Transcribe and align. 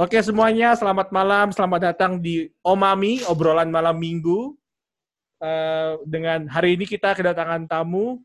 Oke 0.00 0.16
semuanya, 0.24 0.72
selamat 0.72 1.12
malam, 1.12 1.52
selamat 1.52 1.92
datang 1.92 2.16
di 2.16 2.48
Omami, 2.64 3.20
obrolan 3.28 3.68
malam 3.68 4.00
minggu. 4.00 4.56
Uh, 5.36 6.00
dengan 6.08 6.48
hari 6.48 6.72
ini 6.72 6.88
kita 6.88 7.12
kedatangan 7.12 7.68
tamu. 7.68 8.16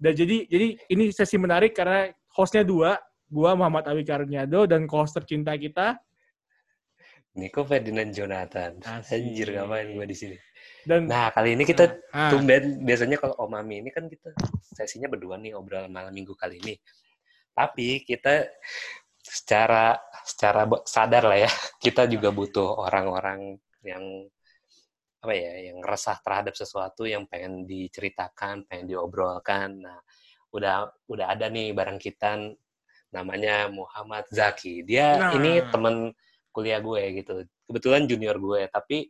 Dan 0.00 0.16
jadi 0.16 0.48
jadi 0.48 0.72
ini 0.88 1.12
sesi 1.12 1.36
menarik 1.36 1.76
karena 1.76 2.08
hostnya 2.32 2.64
dua, 2.64 2.96
gua 3.28 3.52
Muhammad 3.52 3.92
Awi 3.92 4.08
Karniado 4.08 4.64
dan 4.64 4.88
host 4.88 5.12
tercinta 5.12 5.52
kita 5.52 6.00
Niko 7.36 7.60
Ferdinand 7.68 8.08
Jonathan. 8.08 8.80
Asik. 8.80 9.12
Anjir 9.12 9.52
ngapain 9.52 9.92
gua 9.92 10.08
di 10.08 10.16
sini. 10.16 10.36
Dan 10.80 11.12
nah 11.12 11.28
kali 11.28 11.60
ini 11.60 11.68
kita 11.68 11.92
ah, 12.16 12.32
tumben 12.32 12.88
biasanya 12.88 13.20
kalau 13.20 13.36
Omami 13.36 13.84
ini 13.84 13.92
kan 13.92 14.08
kita 14.08 14.32
sesinya 14.64 15.12
berdua 15.12 15.36
nih 15.36 15.52
obrolan 15.52 15.92
malam 15.92 16.16
minggu 16.16 16.32
kali 16.40 16.56
ini. 16.56 16.80
Tapi 17.52 18.00
kita 18.00 18.48
secara 19.22 19.96
secara 20.26 20.66
sadar 20.82 21.24
lah 21.24 21.38
ya. 21.46 21.50
Kita 21.84 22.10
juga 22.10 22.34
butuh 22.34 22.82
orang-orang 22.82 23.56
yang 23.86 24.26
apa 25.22 25.38
ya 25.38 25.70
yang 25.70 25.78
resah 25.86 26.18
terhadap 26.18 26.58
sesuatu 26.58 27.06
yang 27.06 27.30
pengen 27.30 27.62
diceritakan 27.62 28.66
pengen 28.66 28.90
diobrolkan. 28.90 29.78
Nah 29.78 29.98
udah 30.50 30.90
udah 31.06 31.26
ada 31.30 31.46
nih 31.46 31.70
bareng 31.70 31.96
kita 31.96 32.52
namanya 33.14 33.70
Muhammad 33.70 34.26
Zaki. 34.34 34.82
Dia 34.82 35.30
nah. 35.30 35.32
ini 35.38 35.62
temen 35.70 36.10
kuliah 36.50 36.82
gue 36.82 37.22
gitu. 37.22 37.46
Kebetulan 37.70 38.10
junior 38.10 38.34
gue 38.36 38.66
tapi 38.66 39.06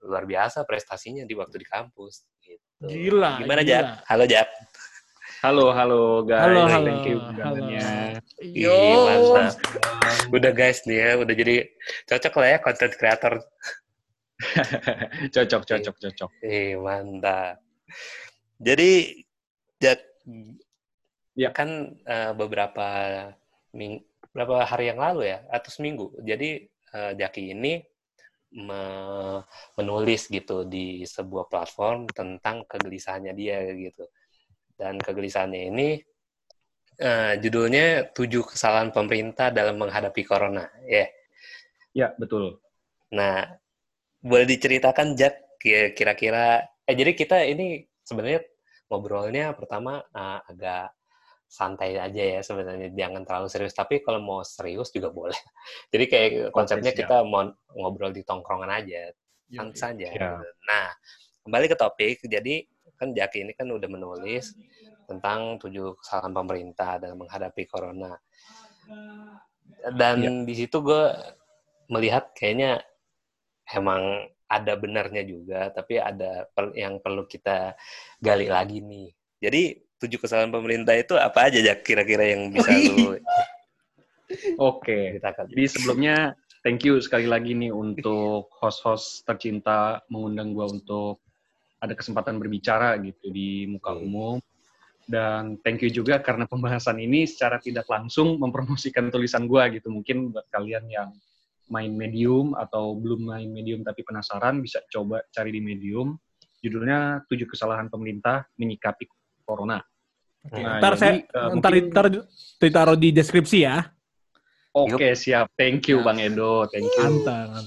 luar 0.00 0.24
biasa 0.24 0.64
prestasinya 0.64 1.28
di 1.28 1.36
waktu 1.36 1.60
di 1.60 1.68
kampus. 1.68 2.24
Gitu. 2.44 2.60
gila 2.84 3.40
gimana 3.40 3.64
Jak 3.64 4.04
halo 4.04 4.28
Jak 4.28 4.44
Halo, 5.44 5.76
halo 5.76 6.24
guys. 6.24 6.40
Halo, 6.40 6.64
halo. 6.64 6.88
Thank 6.88 7.04
you 7.04 7.20
undangannya. 7.20 8.16
Yo. 8.40 8.80
mantap. 9.04 9.60
Udah 10.32 10.52
guys 10.56 10.80
nih 10.88 10.96
ya, 11.04 11.10
udah 11.20 11.34
jadi 11.36 11.68
cocok 12.08 12.34
lah 12.40 12.48
ya 12.48 12.58
content 12.64 12.94
creator. 12.96 13.34
cocok, 15.36 15.62
cocok, 15.68 15.96
cocok. 16.00 16.30
Ih, 16.48 16.80
mantap. 16.80 17.60
Jadi, 18.56 19.20
ya, 19.84 20.00
ya 21.36 21.52
kan 21.52 21.92
uh, 21.92 22.32
beberapa 22.32 22.88
ming 23.76 24.00
beberapa 24.32 24.64
hari 24.64 24.88
yang 24.88 24.96
lalu 24.96 25.28
ya, 25.28 25.44
atau 25.52 25.68
seminggu. 25.68 26.08
Jadi, 26.24 26.64
uh, 26.96 27.12
Jaki 27.20 27.52
ini 27.52 27.84
me 28.64 28.80
menulis 29.76 30.24
gitu 30.24 30.64
di 30.64 31.04
sebuah 31.04 31.52
platform 31.52 32.08
tentang 32.16 32.64
kegelisahannya 32.64 33.36
dia 33.36 33.60
gitu 33.76 34.08
dan 34.74 34.98
kegelisahannya 34.98 35.70
ini 35.70 35.88
uh, 37.00 37.34
judulnya 37.38 38.14
tujuh 38.14 38.46
kesalahan 38.46 38.90
pemerintah 38.90 39.50
dalam 39.50 39.78
menghadapi 39.78 40.22
corona 40.26 40.66
ya. 40.86 41.06
Yeah. 41.06 41.08
ya 41.94 42.06
betul. 42.18 42.58
Nah 43.14 43.46
boleh 44.24 44.46
diceritakan 44.48 45.14
Jack 45.14 45.58
kira-kira 45.96 46.60
eh 46.84 46.94
jadi 46.96 47.16
kita 47.16 47.40
ini 47.48 47.80
sebenarnya 48.04 48.44
ngobrolnya 48.92 49.56
pertama 49.56 50.04
uh, 50.12 50.40
agak 50.44 50.92
santai 51.48 51.94
aja 51.94 52.22
ya 52.38 52.40
sebenarnya 52.42 52.90
jangan 52.92 53.22
terlalu 53.22 53.48
serius. 53.48 53.74
Tapi 53.76 54.02
kalau 54.02 54.18
mau 54.18 54.42
serius 54.42 54.90
juga 54.90 55.14
boleh. 55.14 55.38
Jadi 55.94 56.04
kayak 56.10 56.30
konsepnya 56.50 56.90
kita 56.90 57.22
mau 57.22 57.46
ngobrol 57.70 58.10
di 58.10 58.26
tongkrongan 58.26 58.70
aja 58.82 59.14
santai 59.44 59.76
saja 59.76 60.08
yeah. 60.08 60.40
nah 60.66 60.90
kembali 61.46 61.70
ke 61.70 61.76
topik. 61.78 62.18
Jadi 62.26 62.66
kan 63.04 63.10
Jaki 63.12 63.44
ini 63.44 63.52
kan 63.52 63.68
udah 63.68 63.88
menulis 63.88 64.56
tentang 65.04 65.60
tujuh 65.60 66.00
kesalahan 66.00 66.32
pemerintah 66.32 66.96
dalam 66.96 67.20
menghadapi 67.20 67.68
corona. 67.68 68.16
Dan 69.92 70.16
ya. 70.24 70.30
di 70.48 70.54
situ 70.56 70.80
gue 70.80 71.12
melihat 71.92 72.32
kayaknya 72.32 72.80
emang 73.68 74.28
ada 74.48 74.72
benarnya 74.76 75.24
juga, 75.24 75.72
tapi 75.72 76.00
ada 76.00 76.48
yang 76.76 77.00
perlu 77.00 77.28
kita 77.28 77.76
gali 78.20 78.48
lagi 78.48 78.80
nih. 78.80 79.08
Jadi 79.40 79.62
tujuh 80.00 80.20
kesalahan 80.20 80.52
pemerintah 80.52 80.92
itu 80.96 81.16
apa 81.16 81.48
aja 81.48 81.60
ya 81.60 81.74
kira-kira 81.80 82.28
yang 82.28 82.52
bisa 82.52 82.72
lu 82.72 83.16
Oke. 84.60 85.20
Jadi 85.20 85.64
sebelumnya 85.68 86.32
thank 86.64 86.84
you 86.84 87.00
sekali 87.00 87.28
lagi 87.28 87.52
nih 87.56 87.72
untuk 87.72 88.52
host-host 88.60 89.24
tercinta 89.28 90.00
mengundang 90.08 90.56
gue 90.56 90.66
untuk 90.80 91.23
ada 91.84 91.92
kesempatan 91.92 92.40
berbicara 92.40 92.96
gitu 93.04 93.28
di 93.28 93.68
muka 93.68 93.92
hmm. 93.92 94.04
umum. 94.08 94.36
Dan 95.04 95.60
thank 95.60 95.84
you 95.84 95.92
juga 95.92 96.16
karena 96.24 96.48
pembahasan 96.48 96.96
ini 96.96 97.28
secara 97.28 97.60
tidak 97.60 97.84
langsung 97.92 98.40
mempromosikan 98.40 99.12
tulisan 99.12 99.44
gue 99.44 99.76
gitu. 99.76 99.92
Mungkin 99.92 100.32
buat 100.32 100.48
kalian 100.48 100.88
yang 100.88 101.12
main 101.68 101.92
medium 101.92 102.56
atau 102.56 102.96
belum 102.96 103.28
main 103.28 103.48
medium 103.52 103.84
tapi 103.84 104.00
penasaran 104.00 104.64
bisa 104.64 104.80
coba 104.88 105.20
cari 105.28 105.52
di 105.52 105.60
medium. 105.60 106.16
Judulnya 106.64 107.20
tujuh 107.28 107.44
kesalahan 107.44 107.92
pemerintah 107.92 108.48
menyikapi 108.56 109.04
corona. 109.44 109.84
Oke, 110.44 110.60
nah, 110.60 110.80
ntar 110.80 110.92
saya 110.96 111.24
uh, 111.32 111.56
ntar, 111.56 111.72
mungkin... 111.72 111.92
ntar 111.92 112.06
ditaruh 112.60 112.96
di 112.96 113.08
deskripsi 113.12 113.58
ya. 113.64 113.92
Oke, 114.74 114.98
okay, 114.98 115.12
siap. 115.14 115.52
Thank 115.54 115.86
you 115.88 116.00
Bang 116.00 116.20
Edo. 116.20 116.66
Thank 116.68 116.88
you. 116.88 117.04
Mantap, 117.04 117.62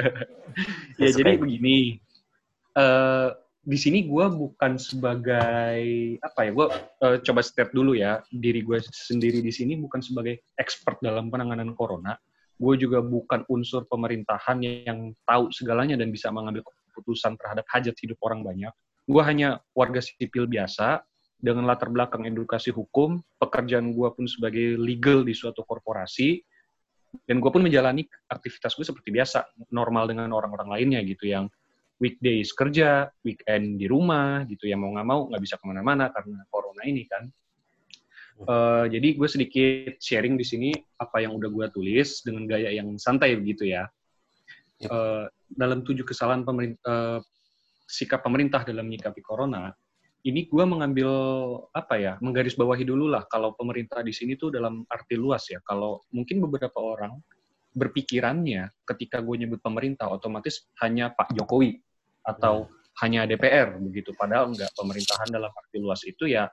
ya, 1.02 1.08
jadi 1.10 1.34
begini 1.34 1.98
uh, 2.76 3.30
di 3.62 3.78
sini 3.78 4.10
gue 4.10 4.26
bukan 4.26 4.74
sebagai 4.74 5.78
apa 6.18 6.40
ya 6.42 6.50
gue 6.50 6.66
uh, 7.06 7.16
coba 7.22 7.40
step 7.46 7.70
dulu 7.70 7.94
ya. 7.94 8.18
Diri 8.28 8.66
gue 8.66 8.82
sendiri 8.82 9.38
di 9.38 9.54
sini 9.54 9.78
bukan 9.78 10.02
sebagai 10.02 10.42
expert 10.58 10.98
dalam 10.98 11.30
penanganan 11.30 11.72
corona. 11.78 12.18
Gue 12.58 12.78
juga 12.78 13.02
bukan 13.02 13.46
unsur 13.50 13.86
pemerintahan 13.86 14.62
yang 14.62 15.14
tahu 15.26 15.50
segalanya 15.50 15.98
dan 15.98 16.10
bisa 16.10 16.30
mengambil 16.30 16.62
keputusan 16.94 17.34
terhadap 17.38 17.66
hajat 17.70 17.94
hidup 17.98 18.18
orang 18.22 18.42
banyak. 18.42 18.70
Gue 19.06 19.22
hanya 19.26 19.58
warga 19.74 19.98
sipil 19.98 20.46
biasa 20.46 21.02
dengan 21.42 21.66
latar 21.66 21.90
belakang 21.90 22.22
edukasi 22.26 22.70
hukum. 22.70 23.18
Pekerjaan 23.38 23.94
gue 23.94 24.08
pun 24.14 24.26
sebagai 24.30 24.78
legal 24.78 25.26
di 25.26 25.34
suatu 25.34 25.66
korporasi. 25.66 26.38
Dan 27.26 27.44
gue 27.44 27.50
pun 27.52 27.60
menjalani 27.60 28.06
aktivitas 28.30 28.72
gue 28.78 28.86
seperti 28.88 29.12
biasa 29.12 29.44
normal 29.74 30.08
dengan 30.08 30.32
orang-orang 30.32 30.80
lainnya 30.80 31.00
gitu 31.04 31.28
yang 31.28 31.44
weekdays 32.02 32.50
kerja, 32.50 33.06
weekend 33.22 33.78
di 33.78 33.86
rumah 33.86 34.42
gitu 34.50 34.66
ya 34.66 34.74
mau 34.74 34.90
nggak 34.90 35.06
mau 35.06 35.30
nggak 35.30 35.42
bisa 35.46 35.54
ke 35.54 35.64
mana-mana 35.70 36.10
karena 36.10 36.42
corona 36.50 36.82
ini 36.82 37.06
kan. 37.06 37.30
Uh, 38.42 38.90
jadi 38.90 39.14
gue 39.14 39.28
sedikit 39.30 39.94
sharing 40.02 40.34
di 40.34 40.42
sini 40.42 40.70
apa 40.98 41.22
yang 41.22 41.38
udah 41.38 41.46
gue 41.46 41.66
tulis 41.70 42.26
dengan 42.26 42.50
gaya 42.50 42.74
yang 42.74 42.98
santai 42.98 43.38
begitu 43.38 43.70
ya. 43.70 43.86
Uh, 44.82 45.30
dalam 45.46 45.86
tujuh 45.86 46.02
kesalahan 46.02 46.42
pemerintah, 46.42 46.82
uh, 46.82 47.18
sikap 47.86 48.26
pemerintah 48.26 48.66
dalam 48.66 48.90
menyikapi 48.90 49.22
corona, 49.22 49.70
ini 50.26 50.50
gue 50.50 50.64
mengambil 50.66 51.06
apa 51.70 51.94
ya, 52.02 52.12
menggarisbawahi 52.18 52.82
dulu 52.82 53.06
lah 53.14 53.22
kalau 53.30 53.54
pemerintah 53.54 54.02
di 54.02 54.10
sini 54.10 54.34
tuh 54.34 54.50
dalam 54.50 54.82
arti 54.90 55.14
luas 55.14 55.46
ya. 55.46 55.62
Kalau 55.62 56.02
mungkin 56.10 56.42
beberapa 56.42 56.82
orang 56.82 57.14
berpikirannya 57.78 58.74
ketika 58.82 59.22
gue 59.22 59.46
nyebut 59.46 59.62
pemerintah 59.62 60.10
otomatis 60.10 60.66
hanya 60.82 61.14
Pak 61.14 61.30
Jokowi 61.38 61.78
atau 62.22 62.66
hmm. 62.66 62.72
hanya 63.02 63.20
DPR 63.26 63.78
begitu. 63.78 64.14
Padahal 64.14 64.54
enggak 64.54 64.70
pemerintahan 64.74 65.28
dalam 65.30 65.50
arti 65.50 65.76
luas 65.78 66.02
itu 66.06 66.30
ya 66.30 66.48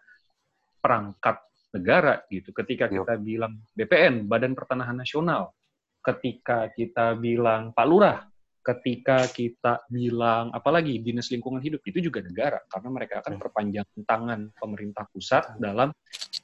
perangkat 0.79 1.39
negara 1.73 2.25
gitu. 2.29 2.49
Ketika 2.51 2.89
kita 2.89 3.15
bilang 3.21 3.61
BPN 3.77 4.25
Badan 4.25 4.57
Pertanahan 4.57 4.97
Nasional 4.97 5.53
ketika 5.99 6.71
kita 6.71 7.19
bilang 7.19 7.75
Pak 7.75 7.85
Lurah 7.85 8.23
ketika 8.59 9.25
kita 9.31 9.81
bilang 9.89 10.51
apalagi 10.51 10.99
dinas 11.01 11.31
lingkungan 11.31 11.63
hidup 11.63 11.81
itu 11.87 12.03
juga 12.03 12.21
negara. 12.21 12.59
Karena 12.69 12.89
mereka 12.91 13.23
akan 13.23 13.39
perpanjang 13.39 13.87
tangan 14.03 14.51
pemerintah 14.53 15.07
pusat 15.09 15.57
dalam 15.57 15.89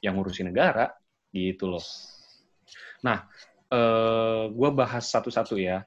yang 0.02 0.18
ngurusi 0.18 0.42
negara 0.42 0.90
gitu 1.30 1.70
loh. 1.76 1.84
Nah, 3.04 3.28
eh, 3.70 4.44
gue 4.50 4.70
bahas 4.74 5.04
satu-satu 5.06 5.60
ya 5.60 5.84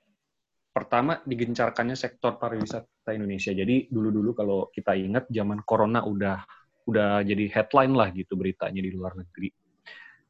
pertama 0.69 1.19
digencarkannya 1.25 1.97
sektor 1.97 2.37
pariwisata 2.37 3.11
Indonesia. 3.11 3.51
Jadi 3.51 3.89
dulu-dulu 3.89 4.31
kalau 4.37 4.59
kita 4.69 4.93
ingat 4.93 5.25
zaman 5.33 5.65
corona 5.65 6.05
udah 6.05 6.39
udah 6.89 7.21
jadi 7.21 7.45
headline 7.53 7.93
lah 7.93 8.09
gitu 8.13 8.33
beritanya 8.33 8.81
di 8.81 8.91
luar 8.93 9.13
negeri. 9.17 9.49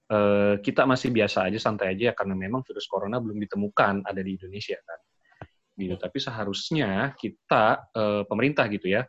Uh, 0.10 0.58
kita 0.66 0.90
masih 0.90 1.14
biasa 1.14 1.46
aja, 1.46 1.62
santai 1.62 1.94
aja 1.94 2.18
karena 2.18 2.34
memang 2.34 2.66
virus 2.66 2.90
corona 2.90 3.22
belum 3.22 3.38
ditemukan 3.46 4.10
ada 4.10 4.22
di 4.26 4.36
Indonesia 4.36 4.80
kan. 4.82 5.00
Gitu. 5.78 5.96
Tapi 5.96 6.18
seharusnya 6.18 7.14
kita 7.16 7.94
uh, 7.94 8.24
pemerintah 8.26 8.66
gitu 8.68 8.90
ya 8.90 9.06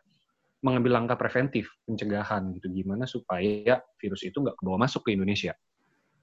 mengambil 0.61 1.01
langkah 1.01 1.17
preventif 1.17 1.73
pencegahan 1.89 2.53
gitu 2.53 2.69
gimana 2.69 3.09
supaya 3.09 3.81
virus 3.97 4.29
itu 4.29 4.45
nggak 4.45 4.61
kebawa 4.61 4.85
masuk 4.85 5.09
ke 5.09 5.17
Indonesia. 5.17 5.57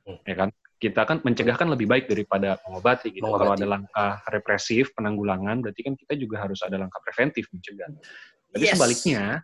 Hmm. 0.06 0.22
Ya 0.30 0.36
kan? 0.38 0.50
Kita 0.78 1.10
kan 1.10 1.18
mencegah 1.26 1.58
kan 1.58 1.74
lebih 1.74 1.90
baik 1.90 2.06
daripada 2.06 2.62
mengobati 2.70 3.10
gitu. 3.10 3.26
Mengobati. 3.26 3.42
Kalau 3.42 3.54
ada 3.58 3.66
langkah 3.66 4.12
represif 4.30 4.94
penanggulangan, 4.94 5.66
berarti 5.66 5.82
kan 5.82 5.94
kita 5.98 6.14
juga 6.14 6.46
harus 6.46 6.62
ada 6.62 6.78
langkah 6.78 7.02
preventif 7.02 7.50
mencegah. 7.50 7.90
Tapi 8.54 8.66
yes. 8.66 8.78
sebaliknya, 8.78 9.42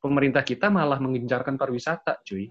pemerintah 0.00 0.40
kita 0.40 0.72
malah 0.72 0.96
menggencarkan 0.96 1.60
pariwisata, 1.60 2.24
cuy. 2.24 2.48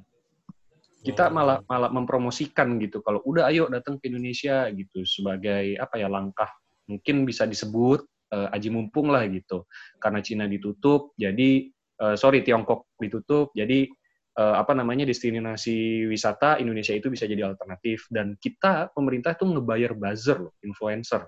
kita 1.00 1.32
Hmm. 1.32 1.36
malah 1.40 1.58
malah 1.64 1.88
mempromosikan 1.96 2.76
gitu 2.84 3.00
kalau 3.00 3.24
udah 3.24 3.48
ayo 3.48 3.72
datang 3.72 3.96
ke 4.04 4.12
Indonesia 4.12 4.68
gitu 4.68 5.08
sebagai 5.08 5.80
apa 5.80 5.96
ya 5.96 6.12
langkah 6.12 6.52
mungkin 6.92 7.24
bisa 7.24 7.48
disebut 7.48 8.04
eh, 8.36 8.52
aji 8.52 8.68
mumpung 8.68 9.08
lah 9.08 9.24
gitu 9.32 9.64
karena 9.96 10.20
Cina 10.20 10.44
ditutup 10.44 11.16
jadi 11.16 11.72
eh, 11.72 12.16
sorry 12.20 12.44
Tiongkok 12.44 12.92
ditutup 13.00 13.56
jadi 13.56 13.88
eh, 14.36 14.56
apa 14.56 14.72
namanya 14.74 15.04
destinasi 15.04 16.06
wisata 16.06 16.58
Indonesia 16.58 16.94
itu 16.94 17.08
bisa 17.08 17.24
jadi 17.24 17.48
alternatif 17.48 18.06
dan 18.10 18.36
kita 18.36 18.92
pemerintah 18.92 19.34
tuh 19.34 19.50
ngebayar 19.50 19.94
buzzer 19.94 20.38
loh 20.40 20.54
influencer 20.62 21.26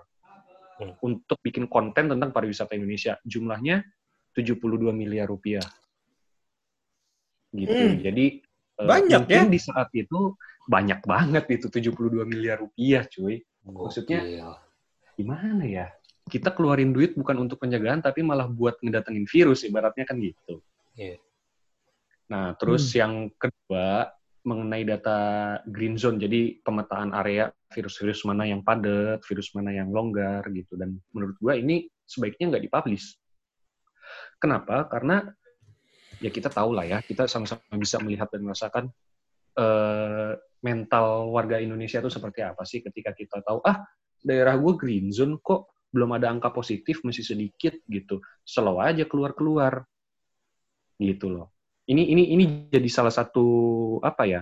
Hmm. 0.72 0.96
untuk 1.04 1.36
bikin 1.38 1.68
konten 1.68 2.08
tentang 2.08 2.32
pariwisata 2.32 2.72
Indonesia 2.72 3.20
jumlahnya 3.22 3.84
72 4.32 4.56
miliar 4.90 5.28
rupiah 5.28 5.62
gitu 7.52 7.68
Hmm. 7.70 8.00
jadi 8.00 8.24
eh, 8.80 8.86
Banyak 8.88 9.20
mungkin 9.28 9.44
ya? 9.46 9.52
di 9.52 9.60
saat 9.60 9.92
itu 9.92 10.32
banyak 10.64 11.04
banget 11.04 11.44
itu 11.52 11.66
72 11.68 12.24
miliar 12.24 12.64
rupiah 12.64 13.04
cuy 13.04 13.44
Maksudnya- 13.62 14.24
Gokil. 14.24 14.50
gimana 15.12 15.62
ya 15.62 15.86
kita 16.26 16.50
keluarin 16.50 16.90
duit 16.90 17.12
bukan 17.14 17.36
untuk 17.44 17.60
penjagaan 17.60 18.00
tapi 18.00 18.24
malah 18.24 18.48
buat 18.48 18.80
ngedatengin 18.80 19.28
virus 19.28 19.62
ibaratnya 19.62 20.08
kan 20.08 20.16
gitu. 20.18 20.64
Iya. 20.96 21.20
Nah 22.32 22.56
terus 22.56 22.88
yang 22.96 23.28
kedua 23.36 24.08
mengenai 24.42 24.82
data 24.88 25.18
green 25.68 26.00
zone 26.00 26.18
jadi 26.18 26.58
pemetaan 26.64 27.12
area 27.14 27.52
virus-virus 27.70 28.26
mana 28.26 28.48
yang 28.48 28.64
padat, 28.64 29.22
virus 29.28 29.52
mana 29.52 29.70
yang 29.70 29.92
longgar 29.92 30.42
gitu. 30.50 30.74
Dan 30.80 30.96
menurut 31.12 31.36
gua 31.38 31.60
ini 31.60 31.86
sebaiknya 32.08 32.56
nggak 32.56 32.64
dipublish. 32.66 33.20
Kenapa? 34.40 34.88
Karena 34.88 35.22
ya 36.18 36.32
kita 36.32 36.48
tahu 36.48 36.72
lah 36.72 36.88
ya 36.88 36.98
kita 37.04 37.28
sama-sama 37.28 37.76
bisa 37.76 38.00
melihat 38.00 38.32
dan 38.32 38.42
merasakan 38.42 38.84
eh, 39.58 40.32
mental 40.64 41.30
warga 41.30 41.60
Indonesia 41.60 42.00
itu 42.00 42.10
seperti 42.10 42.40
apa 42.42 42.64
sih 42.64 42.80
ketika 42.80 43.12
kita 43.12 43.42
tahu 43.42 43.60
ah 43.66 43.82
daerah 44.22 44.54
gue 44.54 44.72
green 44.78 45.10
zone 45.10 45.38
kok 45.42 45.74
belum 45.92 46.16
ada 46.16 46.32
angka 46.32 46.48
positif 46.50 47.04
masih 47.04 47.22
sedikit 47.22 47.76
gitu. 47.86 48.24
Slow 48.42 48.80
aja 48.80 49.04
keluar 49.04 49.36
keluar 49.36 49.84
gitu 50.96 51.28
loh 51.30 51.51
ini 51.90 52.02
ini 52.12 52.22
ini 52.34 52.44
jadi 52.70 52.88
salah 52.88 53.10
satu 53.10 53.44
apa 54.02 54.22
ya 54.28 54.40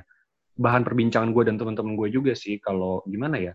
bahan 0.61 0.85
perbincangan 0.85 1.33
gue 1.33 1.45
dan 1.49 1.57
teman-teman 1.57 1.97
gue 1.97 2.09
juga 2.13 2.33
sih 2.37 2.61
kalau 2.61 3.01
gimana 3.09 3.41
ya 3.41 3.53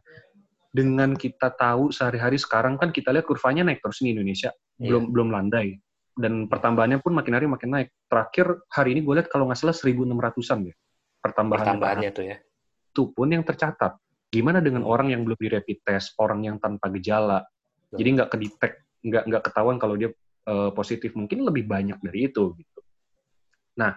dengan 0.74 1.14
kita 1.16 1.54
tahu 1.56 1.94
sehari-hari 1.94 2.36
sekarang 2.36 2.76
kan 2.76 2.90
kita 2.92 3.14
lihat 3.14 3.24
kurvanya 3.24 3.64
naik 3.64 3.80
terus 3.80 4.02
di 4.02 4.12
Indonesia 4.12 4.52
Iya. 4.76 4.92
belum 4.92 5.04
belum 5.16 5.28
landai 5.32 5.80
dan 6.20 6.52
pertambahannya 6.52 7.00
pun 7.00 7.16
makin 7.16 7.32
hari 7.32 7.48
makin 7.48 7.70
naik 7.72 7.90
terakhir 8.12 8.60
hari 8.68 8.92
ini 8.92 9.08
gue 9.08 9.14
lihat 9.16 9.32
kalau 9.32 9.48
nggak 9.48 9.56
salah 9.56 9.72
1.600an 9.72 10.68
ya 10.68 10.76
pertambahan 11.24 11.64
Pertambahannya 11.80 12.10
tuh 12.12 12.26
ya. 12.28 12.38
itu 12.92 13.12
pun 13.12 13.28
yang 13.28 13.42
tercatat. 13.42 13.96
Gimana 14.30 14.60
dengan 14.60 14.84
Hmm. 14.84 14.92
orang 14.92 15.08
yang 15.16 15.24
belum 15.24 15.36
di 15.36 15.48
rapid 15.48 15.78
test, 15.84 16.12
orang 16.20 16.44
yang 16.44 16.56
tanpa 16.60 16.88
gejala, 16.92 17.44
jadi 17.92 18.08
nggak 18.20 18.30
kedetek, 18.32 18.74
nggak 19.02 19.24
nggak 19.32 19.44
ketahuan 19.48 19.80
kalau 19.80 19.96
dia 19.96 20.12
eh, 20.46 20.70
positif, 20.76 21.16
mungkin 21.18 21.42
lebih 21.44 21.66
banyak 21.66 21.98
dari 22.04 22.28
itu 22.30 22.54
gitu. 22.56 22.75
Nah, 23.76 23.92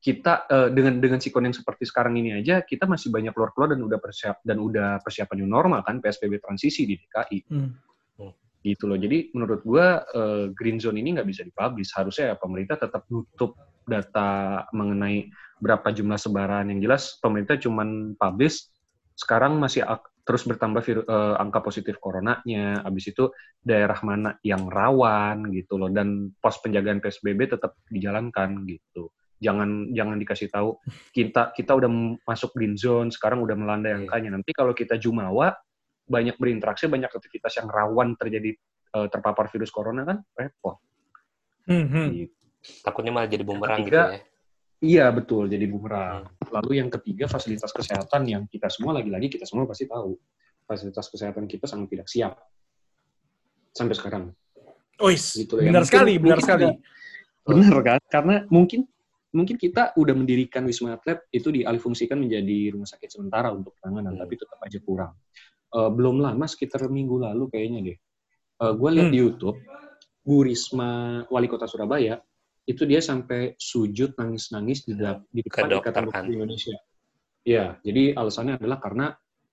kita 0.00 0.48
eh, 0.48 0.68
dengan 0.72 0.96
dengan 0.96 1.20
sikon 1.20 1.44
yang 1.44 1.56
seperti 1.56 1.84
sekarang 1.84 2.16
ini 2.16 2.40
aja, 2.40 2.64
kita 2.64 2.88
masih 2.88 3.12
banyak 3.12 3.36
keluar 3.36 3.52
keluar 3.52 3.76
dan 3.76 3.84
udah 3.84 3.98
persiap 4.00 4.40
dan 4.40 4.56
udah 4.56 4.98
persiapan 5.04 5.44
new 5.44 5.50
normal 5.50 5.84
kan 5.84 6.00
PSBB 6.00 6.40
transisi 6.40 6.88
di 6.88 6.96
DKI 6.96 7.38
Hmm. 7.52 8.32
gitu 8.60 8.84
loh. 8.88 8.96
Jadi 9.00 9.32
menurut 9.36 9.60
gua 9.64 10.04
eh, 10.04 10.44
green 10.56 10.80
zone 10.80 11.00
ini 11.00 11.16
nggak 11.16 11.28
bisa 11.28 11.44
dipublish. 11.44 11.92
Harusnya 11.92 12.32
ya 12.32 12.36
pemerintah 12.36 12.76
tetap 12.80 13.04
nutup 13.12 13.56
data 13.84 14.64
mengenai 14.72 15.28
berapa 15.60 15.92
jumlah 15.92 16.16
sebaran. 16.16 16.72
Yang 16.72 16.80
jelas 16.84 17.02
pemerintah 17.20 17.56
cuman 17.60 18.16
publish 18.16 18.68
sekarang 19.16 19.60
masih 19.60 19.84
ak- 19.84 20.09
terus 20.22 20.42
bertambah 20.46 20.82
viru- 20.84 21.06
eh, 21.08 21.34
angka 21.40 21.60
positif 21.64 21.96
coronanya. 21.98 22.84
Habis 22.84 23.12
itu 23.12 23.30
daerah 23.60 23.98
mana 24.04 24.36
yang 24.44 24.68
rawan 24.68 25.48
gitu 25.52 25.76
loh 25.80 25.90
dan 25.92 26.32
pos 26.38 26.60
penjagaan 26.60 27.00
PSBB 27.02 27.56
tetap 27.56 27.76
dijalankan 27.88 28.64
gitu. 28.68 29.10
Jangan 29.40 29.90
jangan 29.96 30.20
dikasih 30.20 30.52
tahu 30.52 30.76
kita 31.16 31.56
kita 31.56 31.72
udah 31.72 31.90
masuk 32.28 32.52
green 32.52 32.76
zone, 32.76 33.08
sekarang 33.08 33.40
udah 33.40 33.56
melandai 33.56 33.96
Iya. 33.96 34.04
angkanya. 34.04 34.30
Nanti 34.36 34.52
kalau 34.52 34.76
kita 34.76 35.00
jumawa 35.00 35.56
banyak 36.10 36.36
berinteraksi, 36.36 36.90
banyak 36.90 37.08
aktivitas 37.08 37.56
yang 37.56 37.68
rawan 37.70 38.14
terjadi 38.20 38.52
eh, 38.90 39.08
terpapar 39.08 39.46
virus 39.48 39.70
corona 39.70 40.02
kan 40.02 40.18
repot. 40.34 40.76
Hmm, 41.70 41.86
hmm. 41.86 42.08
Gitu. 42.10 42.34
Takutnya 42.84 43.12
malah 43.14 43.30
jadi 43.30 43.44
bumerang 43.46 43.86
gitu 43.86 43.96
ya. 43.96 44.20
Iya 44.80 45.12
betul, 45.12 45.44
jadi 45.46 45.68
bumerang. 45.68 46.24
Lalu 46.48 46.80
yang 46.80 46.88
ketiga 46.88 47.28
fasilitas 47.28 47.68
kesehatan 47.68 48.24
yang 48.24 48.42
kita 48.48 48.72
semua 48.72 48.96
lagi-lagi 48.96 49.28
kita 49.28 49.44
semua 49.44 49.68
pasti 49.68 49.84
tahu 49.84 50.16
fasilitas 50.64 51.04
kesehatan 51.12 51.44
kita 51.44 51.68
sangat 51.68 51.92
tidak 51.92 52.08
siap 52.08 52.32
sampai 53.76 53.92
sekarang. 53.92 54.24
Ois, 55.00 55.36
Gitu 55.36 55.60
ya. 55.60 55.68
benar 55.68 55.84
Mungkin- 55.84 55.88
sekali, 55.88 56.12
benar 56.16 56.38
mungkin 56.40 56.44
sekali. 56.48 56.64
ada- 56.64 56.80
Benar 57.40 57.76
kan? 57.82 58.00
Karena 58.08 58.36
mungkin 58.48 58.80
mungkin 59.30 59.56
kita 59.56 59.94
udah 59.94 60.14
mendirikan 60.16 60.66
Wisma 60.66 60.96
Atlet 60.96 61.22
itu 61.30 61.48
dialihfungsikan 61.48 62.18
menjadi 62.18 62.74
rumah 62.74 62.84
sakit 62.84 63.08
sementara 63.08 63.48
untuk 63.54 63.76
penanganan, 63.78 64.16
Hmm. 64.16 64.22
tapi 64.22 64.34
tetap 64.36 64.58
aja 64.60 64.78
kurang. 64.80 65.12
Eh, 65.70 65.90
belum 65.92 66.18
lama 66.18 66.44
sekitar 66.48 66.88
minggu 66.88 67.20
lalu 67.20 67.46
kayaknya 67.48 67.80
deh, 67.84 67.96
gue 68.60 68.90
lihat 68.90 69.06
Hmm. 69.08 69.14
di 69.14 69.18
YouTube 69.20 69.56
Bu 70.20 70.44
Risma 70.44 71.22
wali 71.26 71.46
kota 71.46 71.64
Surabaya 71.64 72.18
itu 72.70 72.86
dia 72.86 73.02
sampai 73.02 73.58
sujud 73.58 74.14
nangis-nangis 74.14 74.86
di, 74.86 74.94
di 75.34 75.40
depan 75.42 75.66
Ikatan 75.82 75.82
kan? 75.82 76.04
Dokter 76.06 76.30
Indonesia. 76.30 76.76
Iya, 77.42 77.82
jadi 77.82 78.14
alasannya 78.14 78.62
adalah 78.62 78.78
karena 78.78 79.06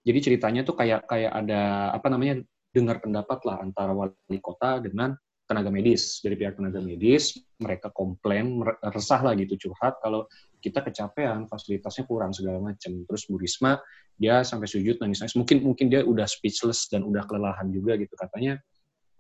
jadi 0.05 0.19
ceritanya 0.21 0.61
tuh 0.61 0.77
kayak 0.77 1.09
kayak 1.09 1.31
ada 1.33 1.91
apa 1.97 2.07
namanya 2.13 2.45
dengar 2.69 3.01
pendapat 3.01 3.39
lah 3.47 3.57
antara 3.63 3.91
wali 3.91 4.39
kota 4.39 4.77
dengan 4.83 5.17
tenaga 5.47 5.71
medis. 5.71 6.19
Dari 6.19 6.35
pihak 6.35 6.59
tenaga 6.59 6.83
medis 6.83 7.39
mereka 7.57 7.89
komplain 7.89 8.61
resah 8.93 9.23
lah 9.23 9.33
gitu 9.39 9.57
curhat 9.67 9.97
kalau 10.03 10.27
kita 10.61 10.83
kecapean 10.83 11.47
fasilitasnya 11.47 12.03
kurang 12.05 12.35
segala 12.35 12.59
macam 12.59 12.91
terus 13.07 13.23
Bu 13.25 13.39
Risma 13.39 13.79
dia 14.17 14.41
sampai 14.41 14.67
sujud 14.67 14.99
nangis 14.99 15.21
nangis 15.23 15.37
mungkin 15.37 15.63
mungkin 15.63 15.87
dia 15.87 16.01
udah 16.03 16.27
speechless 16.27 16.91
dan 16.91 17.07
udah 17.07 17.23
kelelahan 17.25 17.71
juga 17.71 17.95
gitu. 17.95 18.13
Katanya 18.13 18.59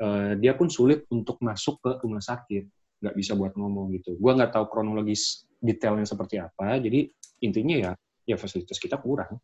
eh, 0.03 0.31
dia 0.37 0.53
pun 0.53 0.67
sulit 0.67 1.07
untuk 1.09 1.39
masuk 1.39 1.79
ke 1.81 1.91
rumah 2.03 2.21
sakit 2.21 2.67
nggak 3.03 3.15
bisa 3.15 3.37
buat 3.37 3.53
ngomong 3.53 3.93
gitu 3.97 4.17
gua 4.17 4.37
nggak 4.37 4.57
tahu 4.57 4.65
kronologis 4.69 5.45
detailnya 5.61 6.05
seperti 6.05 6.41
apa 6.41 6.81
jadi 6.81 7.09
intinya 7.45 7.75
ya 7.77 7.91
ya 8.25 8.35
fasilitas 8.35 8.81
kita 8.81 8.97
kurang 8.97 9.37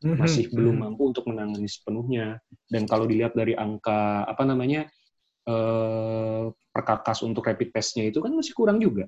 Hmm, 0.00 0.16
masih 0.16 0.48
hmm, 0.48 0.56
belum 0.56 0.76
mampu 0.80 1.12
untuk 1.12 1.28
menangani 1.28 1.68
sepenuhnya. 1.68 2.40
Dan 2.64 2.88
kalau 2.88 3.04
dilihat 3.04 3.36
dari 3.36 3.52
angka 3.52 4.24
apa 4.24 4.48
namanya 4.48 4.88
eh, 5.44 6.44
perkakas 6.72 7.20
untuk 7.20 7.44
rapid 7.44 7.68
testnya 7.68 8.08
itu 8.08 8.24
kan 8.24 8.32
masih 8.32 8.56
kurang 8.56 8.80
juga. 8.80 9.04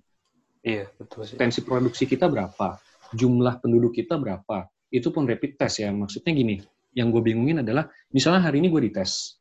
Iya, 0.60 0.92
betul 1.00 1.24
sih. 1.24 1.34
Potensi 1.40 1.64
produksi 1.64 2.04
kita 2.04 2.28
berapa? 2.28 2.76
Jumlah 3.16 3.64
penduduk 3.64 3.96
kita 3.96 4.20
berapa? 4.20 4.68
Itu 4.92 5.08
pun 5.08 5.24
rapid 5.24 5.56
test 5.56 5.80
ya. 5.80 5.88
Maksudnya 5.88 6.32
gini, 6.36 6.60
yang 6.92 7.08
gue 7.08 7.24
bingungin 7.24 7.64
adalah 7.64 7.88
misalnya 8.12 8.44
hari 8.44 8.60
ini 8.60 8.68
gue 8.68 8.92
dites, 8.92 9.40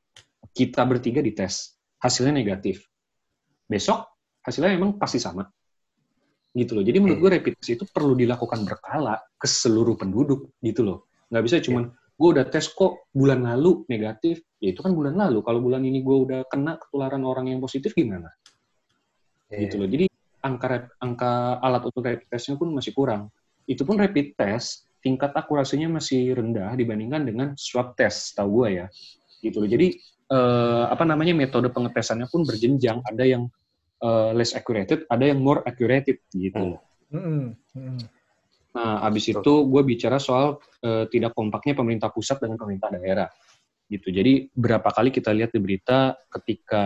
kita 0.56 0.88
bertiga 0.88 1.20
dites, 1.20 1.76
hasilnya 2.00 2.32
negatif. 2.32 2.88
Besok 3.68 4.08
hasilnya 4.42 4.78
memang 4.78 4.98
pasti 4.98 5.22
sama. 5.22 5.46
Gitu 6.52 6.76
loh. 6.76 6.84
Jadi 6.84 6.98
menurut 7.00 7.20
gue 7.24 7.30
rapid 7.40 7.54
test 7.62 7.80
itu 7.80 7.84
perlu 7.88 8.12
dilakukan 8.18 8.68
berkala 8.68 9.16
ke 9.40 9.48
seluruh 9.48 9.96
penduduk 9.96 10.52
gitu 10.60 10.84
loh. 10.84 11.08
Nggak 11.32 11.44
bisa 11.48 11.58
cuman 11.64 11.88
gue 11.92 12.30
udah 12.38 12.46
tes 12.52 12.68
kok 12.70 13.08
bulan 13.16 13.48
lalu 13.48 13.88
negatif, 13.88 14.44
ya 14.60 14.76
itu 14.76 14.84
kan 14.84 14.92
bulan 14.92 15.16
lalu. 15.16 15.40
Kalau 15.42 15.64
bulan 15.64 15.82
ini 15.88 16.04
gue 16.04 16.18
udah 16.28 16.40
kena 16.52 16.76
ketularan 16.78 17.24
orang 17.24 17.50
yang 17.50 17.64
positif 17.64 17.96
gimana? 17.96 18.30
Iya. 19.48 19.58
Gitu 19.66 19.76
loh. 19.80 19.88
Jadi 19.88 20.06
angka 20.44 20.92
angka 21.00 21.62
alat 21.64 21.82
untuk 21.88 22.04
rapid 22.04 22.28
testnya 22.28 22.60
pun 22.60 22.70
masih 22.76 22.92
kurang. 22.92 23.32
Itu 23.64 23.88
pun 23.88 23.96
rapid 23.96 24.36
test 24.36 24.92
tingkat 25.02 25.34
akurasinya 25.34 25.98
masih 25.98 26.38
rendah 26.38 26.78
dibandingkan 26.78 27.26
dengan 27.26 27.48
swab 27.58 27.98
test, 27.98 28.38
tahu 28.38 28.62
gue 28.62 28.84
ya. 28.84 28.86
Gitu 29.40 29.58
loh. 29.58 29.70
Jadi 29.72 29.88
eh, 30.30 30.84
apa 30.92 31.04
namanya 31.08 31.32
metode 31.32 31.72
pengetesannya 31.72 32.28
pun 32.28 32.44
berjenjang. 32.44 33.02
Ada 33.08 33.24
yang 33.24 33.48
eh, 34.02 34.32
less 34.34 34.58
accurate, 34.58 35.06
ada 35.08 35.24
yang 35.24 35.40
more 35.40 35.62
accurate 35.64 36.26
gitu. 36.34 36.82
Hmm. 37.14 37.16
Hmm, 37.16 37.46
hmm. 37.78 38.00
Nah, 38.72 39.04
abis 39.04 39.36
itu 39.36 39.54
gue 39.68 39.82
bicara 39.84 40.16
soal 40.16 40.58
eh, 40.84 41.06
tidak 41.12 41.36
kompaknya 41.36 41.76
pemerintah 41.76 42.10
pusat 42.10 42.40
dengan 42.40 42.56
pemerintah 42.56 42.90
daerah. 42.92 43.30
Gitu. 43.92 44.08
Jadi 44.08 44.48
berapa 44.56 44.88
kali 44.88 45.12
kita 45.12 45.36
lihat 45.36 45.52
di 45.52 45.60
berita 45.60 46.16
ketika 46.32 46.84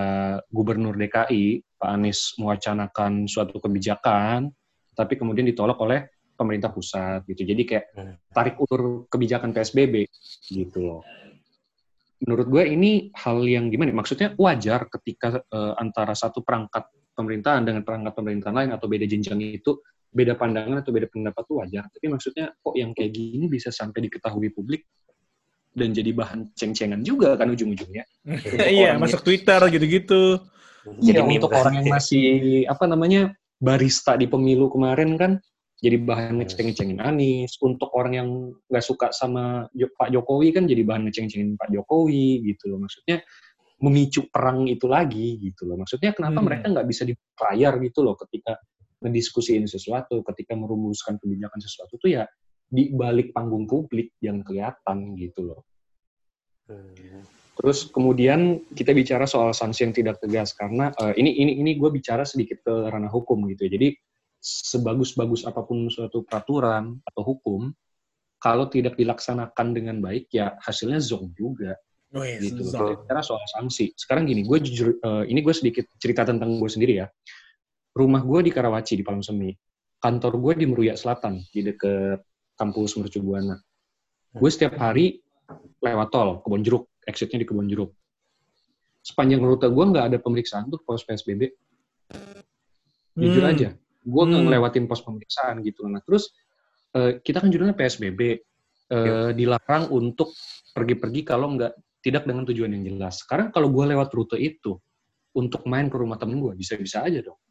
Gubernur 0.50 0.98
DKI 0.98 1.78
Pak 1.78 1.90
Anies 1.94 2.34
mewacanakan 2.42 3.30
suatu 3.30 3.62
kebijakan, 3.62 4.50
tapi 4.98 5.14
kemudian 5.14 5.46
ditolak 5.46 5.78
oleh 5.78 6.10
pemerintah 6.34 6.74
pusat. 6.74 7.22
Gitu. 7.30 7.46
Jadi 7.46 7.62
kayak 7.62 7.86
Hmm. 7.94 8.18
tarik 8.34 8.58
ulur 8.58 9.06
kebijakan 9.06 9.54
PSBB 9.54 10.10
gitu 10.50 10.80
loh. 10.82 11.02
Menurut 12.26 12.48
gue 12.50 12.64
ini 12.74 13.14
hal 13.14 13.38
yang 13.46 13.70
gimana? 13.70 13.94
ya? 13.94 13.98
Maksudnya 14.02 14.30
wajar 14.42 14.90
ketika 14.90 15.46
eh, 15.46 15.74
antara 15.78 16.18
satu 16.18 16.42
perangkat 16.42 16.90
pemerintahan 17.16 17.64
dengan 17.64 17.82
perangkat 17.82 18.14
pemerintahan 18.14 18.56
lain 18.56 18.72
atau 18.76 18.86
beda 18.92 19.06
jenjang 19.08 19.40
itu 19.42 19.80
beda 20.16 20.36
pandangan 20.40 20.80
atau 20.80 20.92
beda 20.96 21.08
pendapat 21.12 21.44
tuh 21.48 21.56
wajar. 21.64 21.84
Tapi 21.92 22.06
maksudnya 22.08 22.52
kok 22.56 22.76
yang 22.76 22.92
kayak 22.92 23.12
gini 23.12 23.48
bisa 23.48 23.72
sampai 23.72 24.08
diketahui 24.08 24.52
publik 24.52 24.88
dan 25.76 25.92
jadi 25.92 26.16
bahan 26.16 26.56
ceng-cengan 26.56 27.04
juga 27.04 27.36
kan 27.36 27.52
ujung-ujungnya. 27.52 28.08
Iya, 28.76 28.96
masuk 28.96 29.28
Twitter 29.28 29.60
gitu-gitu. 29.72 30.40
Jadi 31.02 31.20
ya, 31.20 31.26
untuk 31.26 31.52
orang 31.52 31.84
yang 31.84 31.88
masih 31.92 32.26
apa 32.70 32.86
namanya 32.88 33.34
barista 33.58 34.16
di 34.16 34.30
pemilu 34.30 34.70
kemarin 34.70 35.18
kan 35.18 35.32
jadi 35.84 36.00
bahan 36.00 36.40
ngeceng-ngecengin 36.40 37.04
Anies. 37.04 37.60
Untuk 37.60 37.92
orang 37.92 38.14
yang 38.16 38.30
nggak 38.72 38.86
suka 38.86 39.12
sama 39.12 39.68
Pak 39.74 40.10
Jokowi 40.16 40.56
kan 40.56 40.64
jadi 40.64 40.88
bahan 40.88 41.12
ngeceng-ngecengin 41.12 41.60
Pak 41.60 41.70
Jokowi 41.76 42.48
gitu 42.48 42.72
loh. 42.72 42.80
Maksudnya 42.88 43.20
memicu 43.82 44.28
perang 44.32 44.68
itu 44.72 44.88
lagi 44.88 45.40
gitu 45.40 45.68
loh. 45.68 45.82
Maksudnya 45.82 46.16
kenapa 46.16 46.40
hmm. 46.40 46.46
mereka 46.48 46.66
nggak 46.72 46.88
bisa 46.88 47.04
di 47.04 47.14
gitu 47.16 48.00
loh 48.02 48.16
ketika 48.16 48.56
ngediskusiin 49.04 49.68
sesuatu, 49.68 50.24
ketika 50.24 50.56
merumuskan 50.56 51.20
kebijakan 51.20 51.60
sesuatu 51.60 52.00
tuh 52.00 52.16
ya 52.16 52.24
di 52.66 52.90
balik 52.96 53.36
panggung 53.36 53.68
publik 53.68 54.16
yang 54.24 54.42
kelihatan 54.42 55.14
gitu 55.20 55.54
loh. 55.54 55.62
Hmm. 56.66 57.24
Terus 57.56 57.88
kemudian 57.88 58.68
kita 58.76 58.92
bicara 58.92 59.24
soal 59.24 59.56
sanksi 59.56 59.88
yang 59.88 59.96
tidak 59.96 60.20
tegas 60.20 60.52
karena 60.52 60.92
uh, 61.00 61.16
ini 61.16 61.32
ini 61.40 61.64
ini 61.64 61.72
gue 61.80 61.88
bicara 61.88 62.28
sedikit 62.28 62.60
ke 62.66 62.74
ranah 62.92 63.08
hukum 63.08 63.48
gitu. 63.48 63.72
Ya. 63.72 63.80
Jadi 63.80 63.96
sebagus-bagus 64.46 65.48
apa 65.48 65.64
pun 65.64 65.88
suatu 65.88 66.28
peraturan 66.28 67.00
atau 67.08 67.24
hukum, 67.24 67.72
kalau 68.38 68.68
tidak 68.68 69.00
dilaksanakan 69.00 69.68
dengan 69.72 69.98
baik 70.04 70.30
ya 70.36 70.60
hasilnya 70.60 71.00
zong 71.00 71.32
juga. 71.34 71.80
Oh, 72.14 72.22
iya, 72.22 72.38
gitu. 72.38 72.62
Bicara 72.70 73.26
soal 73.26 73.42
sanksi. 73.50 73.92
Sekarang 73.98 74.30
gini, 74.30 74.46
gue 74.46 74.58
jujur 74.62 75.02
uh, 75.02 75.26
ini 75.26 75.42
gue 75.42 75.56
sedikit 75.56 75.90
cerita 75.98 76.22
tentang 76.22 76.62
gue 76.62 76.70
sendiri 76.70 77.02
ya. 77.02 77.08
Rumah 77.96 78.22
gue 78.22 78.40
di 78.46 78.52
Karawaci 78.54 79.00
di 79.00 79.04
Palang 79.04 79.26
Semi. 79.26 79.50
Kantor 79.98 80.38
gue 80.38 80.54
di 80.62 80.66
Meruya 80.70 80.94
Selatan 80.94 81.42
di 81.50 81.66
dekat 81.66 82.22
kampus 82.56 82.96
Mercubuana. 83.00 83.58
Gue 84.36 84.50
setiap 84.52 84.76
hari 84.78 85.24
lewat 85.80 86.08
tol 86.12 86.44
Kebon 86.44 86.62
Jeruk, 86.62 86.92
exitnya 87.08 87.42
di 87.42 87.48
Kebon 87.48 87.68
Jeruk. 87.72 87.96
Sepanjang 89.06 89.42
rute 89.44 89.70
gue 89.70 89.86
nggak 89.86 90.06
ada 90.12 90.18
pemeriksaan 90.18 90.68
tuh 90.68 90.82
pos 90.82 91.06
PSBB. 91.06 91.52
Jujur 93.16 93.44
hmm. 93.48 93.52
aja, 93.56 93.70
gue 94.04 94.24
hmm. 94.28 94.50
ngelewatin 94.50 94.86
pos 94.90 95.00
pemeriksaan 95.06 95.64
gitu. 95.64 95.88
Nah 95.88 96.04
terus 96.04 96.36
uh, 96.98 97.16
kita 97.22 97.40
kan 97.40 97.48
judulnya 97.54 97.78
PSBB, 97.78 98.44
uh, 98.92 98.96
eh, 98.98 99.32
dilarang 99.38 99.94
untuk 99.94 100.36
pergi-pergi 100.76 101.22
kalau 101.24 101.56
nggak 101.56 101.74
tidak 102.06 102.30
dengan 102.30 102.46
tujuan 102.46 102.70
yang 102.78 102.86
jelas. 102.86 103.26
Sekarang 103.26 103.50
kalau 103.50 103.74
gue 103.74 103.90
lewat 103.90 104.14
rute 104.14 104.38
itu 104.38 104.78
untuk 105.34 105.66
main 105.66 105.90
ke 105.90 105.98
rumah 105.98 106.22
temen 106.22 106.38
gue, 106.38 106.54
bisa-bisa 106.54 107.02
aja 107.02 107.26
dong. 107.26 107.42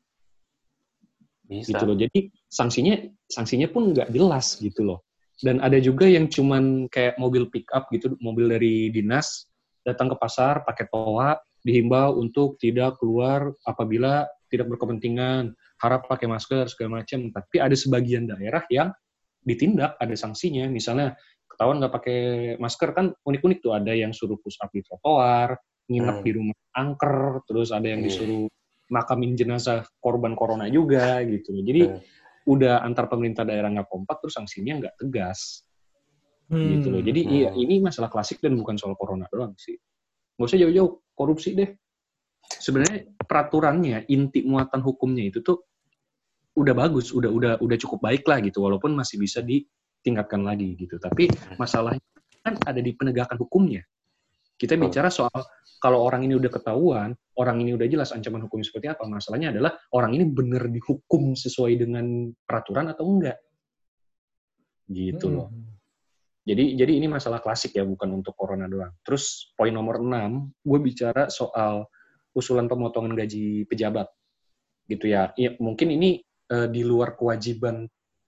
Bisa. 1.43 1.75
Gitu 1.75 1.85
loh. 1.85 1.99
Jadi 1.99 2.31
sanksinya 2.47 2.95
sanksinya 3.27 3.67
pun 3.67 3.91
nggak 3.91 4.15
jelas 4.15 4.55
gitu 4.63 4.87
loh 4.87 5.03
dan 5.43 5.59
ada 5.59 5.83
juga 5.83 6.07
yang 6.07 6.31
cuman 6.31 6.87
kayak 6.87 7.19
mobil 7.19 7.51
pick 7.51 7.67
up 7.75 7.91
gitu, 7.91 8.15
mobil 8.23 8.47
dari 8.47 8.95
dinas 8.95 9.51
datang 9.83 10.15
ke 10.15 10.17
pasar 10.17 10.63
pakai 10.63 10.87
toa, 10.87 11.35
dihimbau 11.67 12.15
untuk 12.23 12.55
tidak 12.63 13.03
keluar 13.03 13.51
apabila 13.67 14.31
tidak 14.47 14.71
berkepentingan, 14.71 15.51
harap 15.83 16.07
pakai 16.07 16.31
masker 16.31 16.71
segala 16.71 17.03
macam. 17.03 17.35
Tapi 17.35 17.57
ada 17.59 17.75
sebagian 17.75 18.31
daerah 18.31 18.63
yang 18.71 18.95
ditindak, 19.43 19.99
ada 19.99 20.15
sanksinya. 20.15 20.71
Misalnya 20.71 21.19
ketahuan 21.55 21.79
nggak 21.79 21.95
pakai 21.95 22.21
masker 22.59 22.91
kan 22.91 23.07
unik-unik 23.23 23.59
tuh 23.63 23.73
ada 23.79 23.95
yang 23.95 24.11
suruh 24.11 24.37
push 24.43 24.59
up 24.59 24.69
di 24.75 24.83
trotoar, 24.83 25.55
nginep 25.87 26.17
hmm. 26.21 26.27
di 26.27 26.31
rumah 26.35 26.59
angker, 26.75 27.47
terus 27.47 27.71
ada 27.71 27.87
yang 27.87 28.03
hmm. 28.03 28.09
disuruh 28.11 28.45
makamin 28.91 29.39
jenazah 29.39 29.87
korban 30.03 30.35
corona 30.35 30.67
juga 30.69 31.23
gitu. 31.23 31.55
Jadi 31.63 31.83
hmm 31.89 32.23
udah 32.45 32.85
antar 32.85 33.09
pemerintah 33.09 33.43
daerah 33.43 33.73
nggak 33.73 33.89
kompak 33.89 34.21
terus 34.21 34.37
sanksinya 34.37 34.77
nggak 34.85 34.95
tegas 35.01 35.65
hmm. 36.53 36.69
gitu 36.79 36.89
loh 36.93 37.01
jadi 37.01 37.21
iya, 37.25 37.51
hmm. 37.51 37.57
iya 37.57 37.65
ini 37.65 37.75
masalah 37.81 38.13
klasik 38.13 38.45
dan 38.45 38.57
bukan 38.61 38.77
soal 38.77 38.93
corona 39.01 39.25
doang 39.33 39.57
sih 39.57 39.77
nggak 40.37 40.49
usah 40.49 40.61
jauh-jauh 40.61 40.93
korupsi 41.17 41.57
deh 41.57 41.71
sebenarnya 42.45 43.09
peraturannya 43.17 44.05
inti 44.13 44.45
muatan 44.45 44.85
hukumnya 44.85 45.25
itu 45.25 45.41
tuh 45.41 45.65
udah 46.55 46.77
bagus 46.77 47.11
udah 47.17 47.33
udah 47.33 47.53
udah 47.65 47.77
cukup 47.81 48.05
baik 48.05 48.29
lah 48.29 48.45
gitu 48.45 48.61
walaupun 48.61 48.93
masih 48.93 49.17
bisa 49.17 49.41
ditingkatkan 50.05 50.45
lagi 50.45 50.77
gitu 50.77 51.01
tapi 51.01 51.33
hmm. 51.33 51.57
masalahnya 51.57 52.05
kan 52.45 52.61
ada 52.69 52.81
di 52.85 52.93
penegakan 52.93 53.41
hukumnya 53.41 53.81
kita 54.61 54.77
bicara 54.79 55.11
soal 55.11 55.43
kalau 55.85 56.01
orang 56.01 56.25
ini 56.25 56.41
udah 56.41 56.49
ketahuan, 56.49 57.13
orang 57.37 57.61
ini 57.61 57.77
udah 57.77 57.85
jelas 57.85 58.09
ancaman 58.17 58.49
hukumnya 58.49 58.65
seperti 58.65 58.89
apa. 58.89 59.05
Masalahnya 59.05 59.53
adalah 59.53 59.77
orang 59.93 60.17
ini 60.17 60.25
benar 60.25 60.73
dihukum 60.73 61.37
sesuai 61.37 61.77
dengan 61.77 62.33
peraturan 62.33 62.89
atau 62.89 63.05
enggak. 63.05 63.37
Gitu 64.89 65.29
loh. 65.29 65.53
Hmm. 65.53 65.77
Jadi 66.49 66.81
jadi 66.81 66.93
ini 66.97 67.05
masalah 67.05 67.45
klasik 67.45 67.77
ya, 67.77 67.85
bukan 67.85 68.17
untuk 68.17 68.33
corona 68.33 68.65
doang. 68.65 68.97
Terus 69.05 69.53
poin 69.53 69.77
nomor 69.77 70.01
6, 70.01 70.65
gue 70.65 70.81
bicara 70.81 71.29
soal 71.29 71.85
usulan 72.33 72.65
pemotongan 72.65 73.13
gaji 73.13 73.69
pejabat. 73.69 74.09
Gitu 74.89 75.13
ya. 75.13 75.37
ya 75.37 75.53
mungkin 75.61 75.93
ini 76.01 76.25
uh, 76.49 76.65
di 76.65 76.81
luar 76.81 77.13
kewajiban 77.13 77.85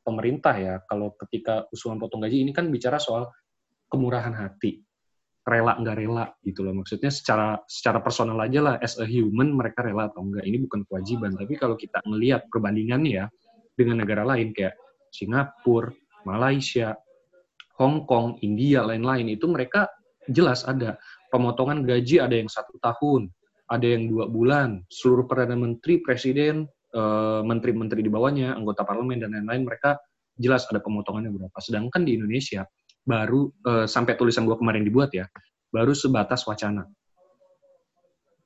pemerintah 0.06 0.54
ya. 0.54 0.74
Kalau 0.86 1.18
ketika 1.18 1.66
usulan 1.74 1.98
potong 1.98 2.22
gaji 2.22 2.46
ini 2.46 2.54
kan 2.54 2.70
bicara 2.70 3.02
soal 3.02 3.26
kemurahan 3.90 4.30
hati. 4.30 4.78
Rela 5.46 5.78
nggak 5.78 5.96
rela 5.98 6.26
gitu 6.46 6.62
loh. 6.62 6.74
Maksudnya 6.78 7.10
secara 7.10 7.58
secara 7.66 7.98
personal 8.02 8.38
aja 8.38 8.62
lah 8.62 8.74
as 8.78 8.98
a 9.02 9.06
human 9.06 9.54
mereka 9.54 9.82
rela 9.82 10.10
atau 10.10 10.22
enggak 10.22 10.46
ini 10.46 10.62
bukan 10.62 10.86
kewajiban. 10.86 11.34
Tapi 11.34 11.54
kalau 11.58 11.74
kita 11.74 12.02
ngelihat 12.06 12.46
perbandingannya 12.50 13.10
ya 13.10 13.26
dengan 13.74 14.02
negara 14.06 14.22
lain 14.26 14.54
kayak 14.54 14.74
Singapura, 15.10 15.94
Malaysia, 16.26 16.94
Hong 17.78 18.06
Kong, 18.06 18.42
India 18.42 18.82
lain-lain 18.82 19.30
itu 19.30 19.46
mereka 19.46 19.86
jelas 20.26 20.66
ada 20.66 20.98
pemotongan 21.30 21.86
gaji 21.86 22.18
ada 22.18 22.34
yang 22.34 22.50
satu 22.50 22.74
tahun 22.82 23.30
ada 23.70 23.86
yang 23.86 24.06
dua 24.10 24.30
bulan. 24.30 24.82
Seluruh 24.90 25.26
perdana 25.26 25.58
menteri 25.58 25.98
presiden 26.02 26.66
menteri-menteri 27.44 28.00
di 28.00 28.08
bawahnya 28.08 28.56
anggota 28.56 28.80
parlemen 28.88 29.20
dan 29.20 29.36
lain-lain 29.36 29.68
mereka 29.68 30.00
jelas 30.32 30.64
ada 30.72 30.80
pemotongannya 30.80 31.28
berapa 31.28 31.58
sedangkan 31.60 32.08
di 32.08 32.16
Indonesia 32.16 32.64
baru 33.06 33.46
uh, 33.62 33.86
sampai 33.86 34.18
tulisan 34.18 34.44
gue 34.44 34.58
kemarin 34.58 34.82
dibuat 34.82 35.14
ya, 35.14 35.30
baru 35.70 35.94
sebatas 35.94 36.42
wacana. 36.42 36.82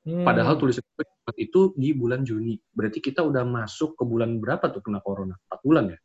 Hmm. 0.05 0.21
Padahal 0.21 0.61
tulisan 0.61 0.85
gue 0.93 1.05
itu 1.41 1.73
di 1.73 1.97
bulan 1.97 2.21
Juni. 2.21 2.53
Berarti 2.69 3.01
kita 3.01 3.25
udah 3.25 3.41
masuk 3.41 3.97
ke 3.97 4.03
bulan 4.05 4.37
berapa 4.37 4.69
tuh 4.69 4.85
kena 4.85 5.01
corona? 5.01 5.33
Empat 5.49 5.59
bulan 5.65 5.83
ya? 5.89 5.99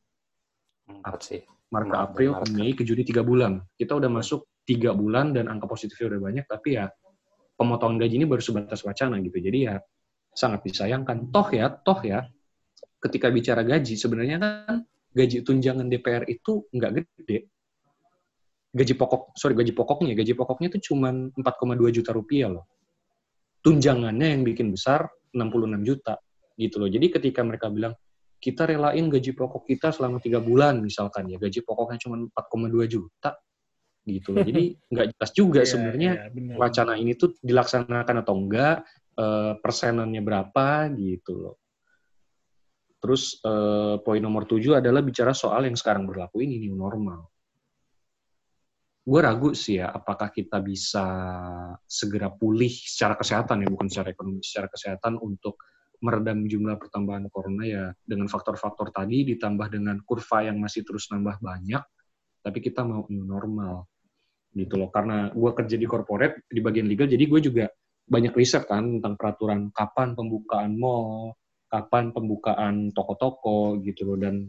Empat 0.89 1.21
sih. 1.21 1.41
Maret 1.67 1.89
ke 1.93 1.97
April, 1.99 2.31
ke 2.41 2.47
Mei, 2.57 2.73
ke 2.73 2.83
Juni 2.87 3.05
tiga 3.05 3.21
bulan. 3.21 3.61
Kita 3.77 3.93
udah 3.97 4.09
masuk 4.09 4.49
tiga 4.65 4.97
bulan 4.97 5.37
dan 5.37 5.53
angka 5.53 5.69
positifnya 5.69 6.17
udah 6.17 6.21
banyak, 6.33 6.45
tapi 6.49 6.81
ya 6.81 6.89
pemotongan 7.59 8.01
gaji 8.01 8.23
ini 8.23 8.27
baru 8.29 8.41
sebatas 8.41 8.87
wacana 8.87 9.21
gitu. 9.21 9.37
Jadi 9.37 9.59
ya 9.69 9.77
sangat 10.33 10.65
disayangkan. 10.65 11.29
Toh 11.35 11.49
ya, 11.51 11.67
toh 11.73 11.99
ya, 12.07 12.23
ketika 13.07 13.31
bicara 13.31 13.63
gaji, 13.63 13.95
sebenarnya 13.95 14.37
kan 14.43 14.83
gaji 15.15 15.41
tunjangan 15.47 15.87
DPR 15.89 16.27
itu 16.29 16.67
nggak 16.75 16.91
gede. 16.93 17.39
Gaji 18.77 18.93
pokok 18.99 19.33
sorry 19.39 19.57
gaji 19.57 19.73
pokoknya. 19.73 20.13
Gaji 20.13 20.37
pokoknya 20.37 20.69
itu 20.75 20.93
cuma 20.93 21.09
4,2 21.15 21.97
juta 21.97 22.11
rupiah 22.13 22.53
loh. 22.53 22.69
Tunjangannya 23.65 24.37
yang 24.37 24.43
bikin 24.45 24.75
besar 24.75 25.09
66 25.33 25.89
juta 25.89 26.21
gitu 26.61 26.77
loh. 26.83 26.91
Jadi 26.91 27.07
ketika 27.09 27.41
mereka 27.41 27.73
bilang 27.73 27.97
kita 28.37 28.69
relain 28.69 29.09
gaji 29.09 29.33
pokok 29.33 29.65
kita 29.65 29.97
selama 29.97 30.21
tiga 30.21 30.45
bulan 30.45 30.85
misalkan 30.85 31.33
ya 31.33 31.41
gaji 31.41 31.65
pokoknya 31.65 31.99
cuma 32.05 32.21
4,2 32.29 32.85
juta 32.93 33.31
gitu 34.05 34.37
loh. 34.37 34.45
Jadi 34.45 34.77
nggak 34.93 35.07
jelas 35.17 35.31
juga 35.33 35.61
yeah, 35.65 35.71
sebenarnya 35.73 36.13
yeah, 36.29 36.57
wacana 36.61 37.01
ini 37.01 37.17
tuh 37.17 37.33
dilaksanakan 37.41 38.17
atau 38.21 38.35
enggak 38.37 38.85
uh, 39.17 39.57
persenannya 39.57 40.21
berapa 40.21 40.93
gitu 40.93 41.33
loh 41.33 41.57
terus 43.07 43.39
uh, 43.47 44.03
poin 44.03 44.19
nomor 44.19 44.51
tujuh 44.51 44.83
adalah 44.83 44.99
bicara 44.99 45.31
soal 45.31 45.63
yang 45.63 45.79
sekarang 45.79 46.11
berlaku 46.11 46.43
ini 46.43 46.59
new 46.67 46.75
normal. 46.75 47.31
Gue 49.07 49.23
ragu 49.23 49.55
sih 49.55 49.79
ya 49.79 49.95
apakah 49.95 50.35
kita 50.35 50.59
bisa 50.59 51.07
segera 51.87 52.35
pulih 52.35 52.75
secara 52.75 53.15
kesehatan 53.15 53.63
ya 53.63 53.71
bukan 53.71 53.87
secara 53.87 54.11
ekonomi 54.11 54.43
secara 54.43 54.67
kesehatan 54.67 55.23
untuk 55.23 55.63
meredam 56.03 56.51
jumlah 56.51 56.75
pertambahan 56.75 57.31
corona 57.31 57.63
ya 57.63 57.85
dengan 58.03 58.27
faktor-faktor 58.27 58.91
tadi 58.91 59.23
ditambah 59.23 59.71
dengan 59.71 60.03
kurva 60.03 60.51
yang 60.51 60.59
masih 60.59 60.83
terus 60.83 61.07
nambah 61.15 61.39
banyak 61.39 61.87
tapi 62.43 62.59
kita 62.59 62.83
mau 62.83 63.07
new 63.07 63.23
normal 63.23 63.87
gitu 64.51 64.75
loh. 64.75 64.91
Karena 64.91 65.31
gue 65.31 65.51
kerja 65.55 65.79
di 65.79 65.87
corporate 65.87 66.43
di 66.51 66.59
bagian 66.59 66.91
legal 66.91 67.07
jadi 67.07 67.23
gue 67.23 67.39
juga 67.39 67.71
banyak 68.11 68.35
riset 68.35 68.67
kan 68.67 68.99
tentang 68.99 69.15
peraturan 69.15 69.71
kapan 69.71 70.19
pembukaan 70.19 70.75
mall 70.75 71.39
kapan 71.67 72.15
pembukaan 72.15 72.95
toko-toko 72.95 73.79
gitu 73.83 74.13
loh 74.13 74.19
dan 74.19 74.47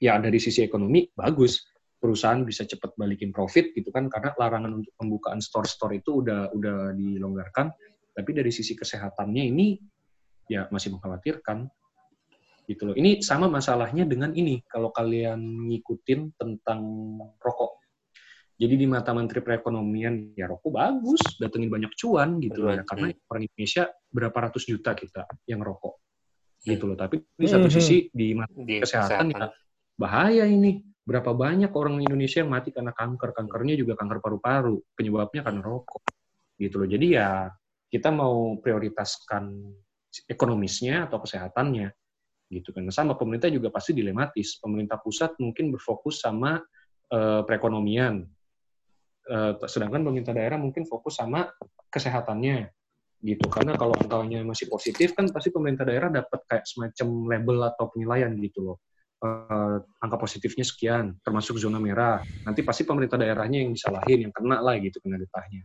ya 0.00 0.20
dari 0.20 0.36
sisi 0.36 0.64
ekonomi 0.64 1.08
bagus 1.12 1.64
perusahaan 1.96 2.44
bisa 2.44 2.68
cepat 2.68 2.92
balikin 3.00 3.32
profit 3.32 3.72
gitu 3.72 3.88
kan 3.88 4.12
karena 4.12 4.36
larangan 4.36 4.84
untuk 4.84 4.92
pembukaan 5.00 5.40
store-store 5.40 6.04
itu 6.04 6.20
udah 6.20 6.52
udah 6.52 6.92
dilonggarkan 6.92 7.72
tapi 8.12 8.30
dari 8.36 8.52
sisi 8.52 8.76
kesehatannya 8.76 9.44
ini 9.48 9.80
ya 10.46 10.68
masih 10.68 10.92
mengkhawatirkan 10.92 11.66
gitu 12.68 12.92
loh. 12.92 12.96
Ini 12.96 13.20
sama 13.20 13.48
masalahnya 13.48 14.08
dengan 14.08 14.32
ini 14.32 14.60
kalau 14.64 14.88
kalian 14.92 15.68
ngikutin 15.68 16.36
tentang 16.36 16.80
rokok. 17.40 17.80
Jadi 18.54 18.78
di 18.78 18.86
mata 18.86 19.10
Menteri 19.10 19.42
Perekonomian 19.42 20.38
ya 20.38 20.46
rokok 20.46 20.72
bagus, 20.72 21.20
datengin 21.42 21.68
banyak 21.68 21.92
cuan 21.98 22.38
gitu 22.38 22.64
loh 22.64 22.72
ya. 22.72 22.86
Karena 22.86 23.10
orang 23.28 23.42
Indonesia 23.50 23.90
berapa 24.08 24.38
ratus 24.48 24.64
juta 24.70 24.94
kita 24.94 25.26
yang 25.50 25.60
rokok 25.60 26.04
gitu 26.64 26.84
loh. 26.88 26.96
Tapi 26.96 27.20
di 27.20 27.46
satu 27.46 27.68
Mhm. 27.68 27.74
sisi 27.76 28.08
di 28.10 28.32
Di 28.64 28.80
kesehatan, 28.80 29.30
kesehatan. 29.30 29.30
ya 29.30 29.46
bahaya 29.94 30.44
ini. 30.48 30.80
Berapa 31.04 31.36
banyak 31.36 31.68
orang 31.76 32.00
Indonesia 32.00 32.40
yang 32.40 32.48
mati 32.48 32.72
karena 32.72 32.96
kanker. 32.96 33.36
Kankernya 33.36 33.76
juga 33.76 33.92
kanker 34.00 34.24
paru-paru. 34.24 34.80
Penyebabnya 34.96 35.44
karena 35.44 35.60
rokok. 35.60 36.00
Gitu 36.56 36.80
loh. 36.80 36.88
Jadi 36.88 37.06
ya 37.12 37.52
kita 37.92 38.08
mau 38.08 38.56
prioritaskan 38.56 39.52
ekonomisnya 40.24 41.04
atau 41.04 41.20
kesehatannya 41.20 41.92
gitu 42.48 42.72
kan. 42.72 42.88
Sama 42.88 43.20
pemerintah 43.20 43.52
juga 43.52 43.68
pasti 43.68 43.92
dilematis. 43.92 44.56
Pemerintah 44.64 44.96
pusat 44.96 45.36
mungkin 45.36 45.68
berfokus 45.76 46.24
sama 46.24 46.56
eh, 47.12 47.40
perekonomian. 47.44 48.24
Eh, 49.28 49.52
sedangkan 49.68 50.00
pemerintah 50.08 50.32
daerah 50.32 50.56
mungkin 50.56 50.88
fokus 50.88 51.20
sama 51.20 51.52
kesehatannya 51.92 52.72
gitu. 53.24 53.48
Karena 53.48 53.72
kalau 53.80 53.96
angkanya 53.96 54.44
masih 54.44 54.68
positif 54.68 55.16
kan 55.16 55.24
pasti 55.32 55.48
pemerintah 55.48 55.88
daerah 55.88 56.12
dapat 56.12 56.44
kayak 56.44 56.64
semacam 56.68 57.08
label 57.32 57.56
atau 57.72 57.84
penilaian 57.88 58.30
gitu 58.36 58.60
loh. 58.60 58.78
Eh, 59.24 59.76
angka 60.04 60.20
positifnya 60.20 60.68
sekian, 60.68 61.16
termasuk 61.24 61.56
zona 61.56 61.80
merah. 61.80 62.20
Nanti 62.44 62.60
pasti 62.60 62.84
pemerintah 62.84 63.16
daerahnya 63.16 63.64
yang 63.64 63.72
disalahin, 63.72 64.28
yang 64.28 64.32
kena 64.36 64.60
lah 64.60 64.76
gitu 64.76 65.00
kena 65.00 65.16
getahnya. 65.16 65.64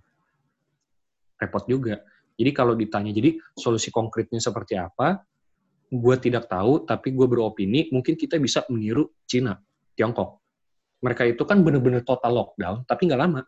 Repot 1.36 1.68
juga. 1.68 2.00
Jadi 2.40 2.52
kalau 2.56 2.72
ditanya, 2.72 3.12
jadi 3.12 3.36
solusi 3.52 3.92
konkretnya 3.92 4.40
seperti 4.40 4.80
apa? 4.80 5.28
Gue 5.92 6.16
tidak 6.16 6.48
tahu, 6.48 6.88
tapi 6.88 7.12
gue 7.12 7.28
beropini, 7.28 7.92
mungkin 7.92 8.16
kita 8.16 8.40
bisa 8.40 8.64
meniru 8.72 9.12
Cina, 9.28 9.60
Tiongkok. 9.92 10.40
Mereka 11.04 11.28
itu 11.28 11.44
kan 11.44 11.60
bener-bener 11.60 12.08
total 12.08 12.40
lockdown, 12.40 12.88
tapi 12.88 13.12
nggak 13.12 13.20
lama. 13.20 13.44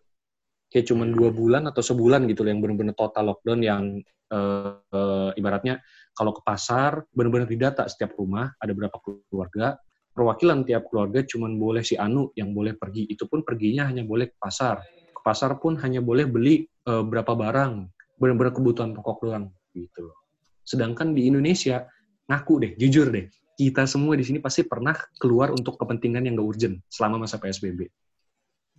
Kayak 0.72 0.86
cuman 0.88 1.12
dua 1.12 1.30
bulan 1.36 1.68
atau 1.68 1.84
sebulan 1.84 2.24
gitu 2.32 2.48
loh, 2.48 2.50
yang 2.56 2.64
bener-bener 2.64 2.96
total 2.96 3.36
lockdown 3.36 3.60
yang 3.60 3.84
eh, 4.32 4.72
eh, 4.80 5.32
ibaratnya 5.36 5.84
kalau 6.16 6.32
ke 6.32 6.42
pasar, 6.44 7.04
bener-bener 7.12 7.48
didata 7.48 7.84
setiap 7.88 8.16
rumah, 8.16 8.56
ada 8.56 8.72
berapa 8.72 8.96
keluarga, 9.28 9.76
perwakilan 10.16 10.68
tiap 10.68 10.88
keluarga 10.92 11.24
cuman 11.24 11.56
boleh 11.56 11.84
si 11.84 11.96
Anu 12.00 12.32
yang 12.36 12.52
boleh 12.56 12.76
pergi. 12.76 13.08
Itu 13.08 13.28
pun 13.28 13.44
perginya 13.44 13.88
hanya 13.88 14.04
boleh 14.04 14.32
ke 14.32 14.38
pasar. 14.40 14.84
Ke 15.12 15.22
pasar 15.24 15.60
pun 15.60 15.76
hanya 15.84 16.00
boleh 16.00 16.28
beli 16.28 16.64
eh, 16.68 17.04
berapa 17.04 17.36
barang, 17.36 17.74
benar-benar 18.20 18.56
kebutuhan 18.56 18.92
pokok 18.96 19.18
doang 19.28 19.46
gitu. 19.76 20.08
loh. 20.08 20.18
Sedangkan 20.64 21.12
di 21.12 21.28
Indonesia 21.28 21.84
ngaku 22.28 22.54
deh, 22.64 22.72
jujur 22.80 23.12
deh, 23.12 23.28
kita 23.60 23.84
semua 23.88 24.16
di 24.16 24.24
sini 24.24 24.40
pasti 24.40 24.64
pernah 24.64 24.96
keluar 25.20 25.52
untuk 25.52 25.76
kepentingan 25.76 26.28
yang 26.28 26.40
gak 26.40 26.48
urgent 26.48 26.76
selama 26.88 27.28
masa 27.28 27.40
PSBB. 27.40 27.88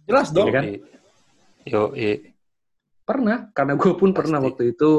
Jelas 0.08 0.32
dong. 0.32 0.48
Iya 0.48 0.52
kan? 0.56 0.64
Yo, 1.66 1.94
i. 1.94 2.34
Pernah, 3.02 3.50
karena 3.50 3.74
gue 3.74 3.92
pun 3.98 4.14
pernah 4.14 4.38
Pasti. 4.38 4.48
waktu 4.50 4.62
itu 4.78 4.90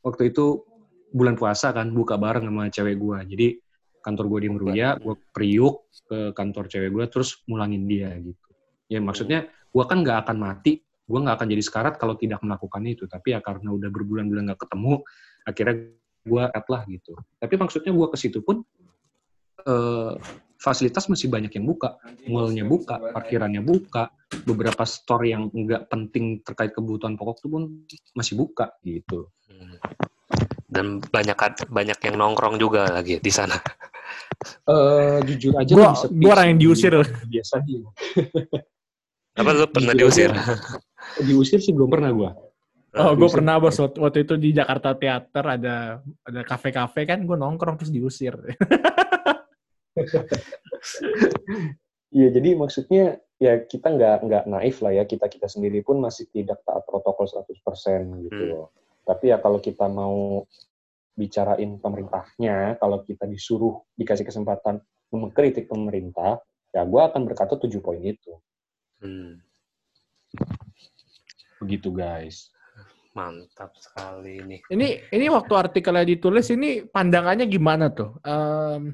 waktu 0.00 0.22
itu 0.32 0.64
bulan 1.12 1.36
puasa 1.36 1.70
kan 1.70 1.92
buka 1.92 2.16
bareng 2.16 2.48
sama 2.48 2.72
cewek 2.72 2.96
gue. 2.96 3.18
Jadi 3.30 3.48
kantor 4.04 4.24
gue 4.36 4.40
di 4.44 4.48
Meruya, 4.52 4.88
gue 5.00 5.14
priuk 5.32 5.88
ke 6.04 6.36
kantor 6.36 6.68
cewek 6.68 6.90
gue 6.92 7.04
terus 7.08 7.40
mulangin 7.48 7.88
dia 7.88 8.12
gitu. 8.20 8.48
Ya 8.88 9.00
maksudnya 9.00 9.48
gue 9.48 9.84
kan 9.84 10.04
nggak 10.04 10.28
akan 10.28 10.36
mati, 10.36 10.84
gue 10.84 11.18
nggak 11.20 11.36
akan 11.40 11.48
jadi 11.48 11.62
sekarat 11.64 11.94
kalau 11.96 12.16
tidak 12.20 12.44
melakukan 12.44 12.84
itu. 12.84 13.04
Tapi 13.08 13.32
ya 13.32 13.40
karena 13.40 13.72
udah 13.72 13.88
berbulan-bulan 13.88 14.52
nggak 14.52 14.60
ketemu, 14.60 15.00
akhirnya 15.48 15.76
gue 16.24 16.44
at 16.44 16.66
lah 16.68 16.82
gitu. 16.88 17.12
Tapi 17.40 17.54
maksudnya 17.56 17.92
gue 17.92 18.06
ke 18.12 18.16
situ 18.20 18.40
pun 18.44 18.60
eh, 19.64 20.12
fasilitas 20.64 21.04
masih 21.06 21.28
banyak 21.28 21.52
yang 21.52 21.68
buka, 21.68 22.00
mallnya 22.24 22.64
buka, 22.64 22.96
parkirannya 23.12 23.60
buka, 23.60 24.08
beberapa 24.42 24.82
store 24.82 25.28
yang 25.28 25.52
nggak 25.52 25.92
penting 25.92 26.40
terkait 26.40 26.72
kebutuhan 26.72 27.14
pokok 27.14 27.36
itu 27.38 27.48
pun 27.52 27.62
masih 28.16 28.40
buka 28.40 28.72
gitu. 28.80 29.28
Dan 30.64 31.04
banyak 31.04 31.36
banyak 31.68 31.98
yang 32.00 32.14
nongkrong 32.16 32.56
juga 32.56 32.88
lagi 32.88 33.20
di 33.20 33.28
sana. 33.28 33.60
Eh 34.64 35.20
jujur 35.22 35.52
aja 35.54 35.72
Gua- 35.72 35.94
sepi 35.94 36.18
gua 36.18 36.32
orang 36.34 36.46
yang 36.50 36.58
diusir. 36.60 36.92
biasa 37.28 37.54
dia. 37.62 37.84
Apa 39.34 39.50
lu 39.52 39.66
pernah 39.68 39.92
Jujur 39.92 40.00
diusir? 40.08 40.30
diusir 41.20 41.58
sih 41.60 41.70
belum 41.70 41.92
pernah 41.92 42.10
gua. 42.10 42.30
Oh, 42.94 43.10
gue 43.18 43.26
pernah 43.26 43.58
bos 43.58 43.74
waktu, 43.74 43.98
waktu 43.98 44.18
itu 44.22 44.34
di 44.38 44.54
Jakarta 44.54 44.94
Teater 44.94 45.42
ada 45.58 45.98
ada 46.22 46.40
kafe-kafe 46.46 47.02
kan 47.02 47.26
gue 47.26 47.34
nongkrong 47.34 47.74
terus 47.74 47.90
diusir. 47.90 48.38
Iya, 52.14 52.30
jadi 52.30 52.54
maksudnya 52.54 53.18
ya 53.42 53.66
kita 53.66 53.90
nggak 53.90 54.16
nggak 54.22 54.44
naif 54.46 54.78
lah 54.78 54.94
ya 54.94 55.02
kita 55.02 55.26
kita 55.26 55.50
sendiri 55.50 55.82
pun 55.82 55.98
masih 55.98 56.30
tidak 56.30 56.62
taat 56.62 56.86
protokol 56.86 57.26
100% 57.26 57.50
gitu 58.30 58.44
Hmm. 58.54 58.70
Tapi 59.04 59.34
ya 59.34 59.42
kalau 59.42 59.58
kita 59.58 59.84
mau 59.90 60.46
bicarain 61.12 61.76
pemerintahnya, 61.76 62.80
kalau 62.80 63.04
kita 63.04 63.28
disuruh 63.28 63.82
dikasih 63.98 64.24
kesempatan 64.24 64.80
mengkritik 65.12 65.68
pemerintah, 65.68 66.40
ya 66.72 66.88
gue 66.88 67.02
akan 67.02 67.28
berkata 67.28 67.60
tujuh 67.60 67.84
poin 67.84 68.00
itu. 68.00 68.32
Hmm, 69.04 69.44
Begitu 71.60 71.90
guys. 71.92 72.48
mantap 73.14 73.70
sekali 73.78 74.42
ini. 74.42 74.56
Ini 74.66 75.14
ini 75.14 75.26
waktu 75.30 75.54
artikelnya 75.54 76.02
ditulis 76.02 76.50
ini 76.50 76.82
pandangannya 76.82 77.46
gimana 77.46 77.86
tuh? 77.94 78.18
Em, 78.26 78.90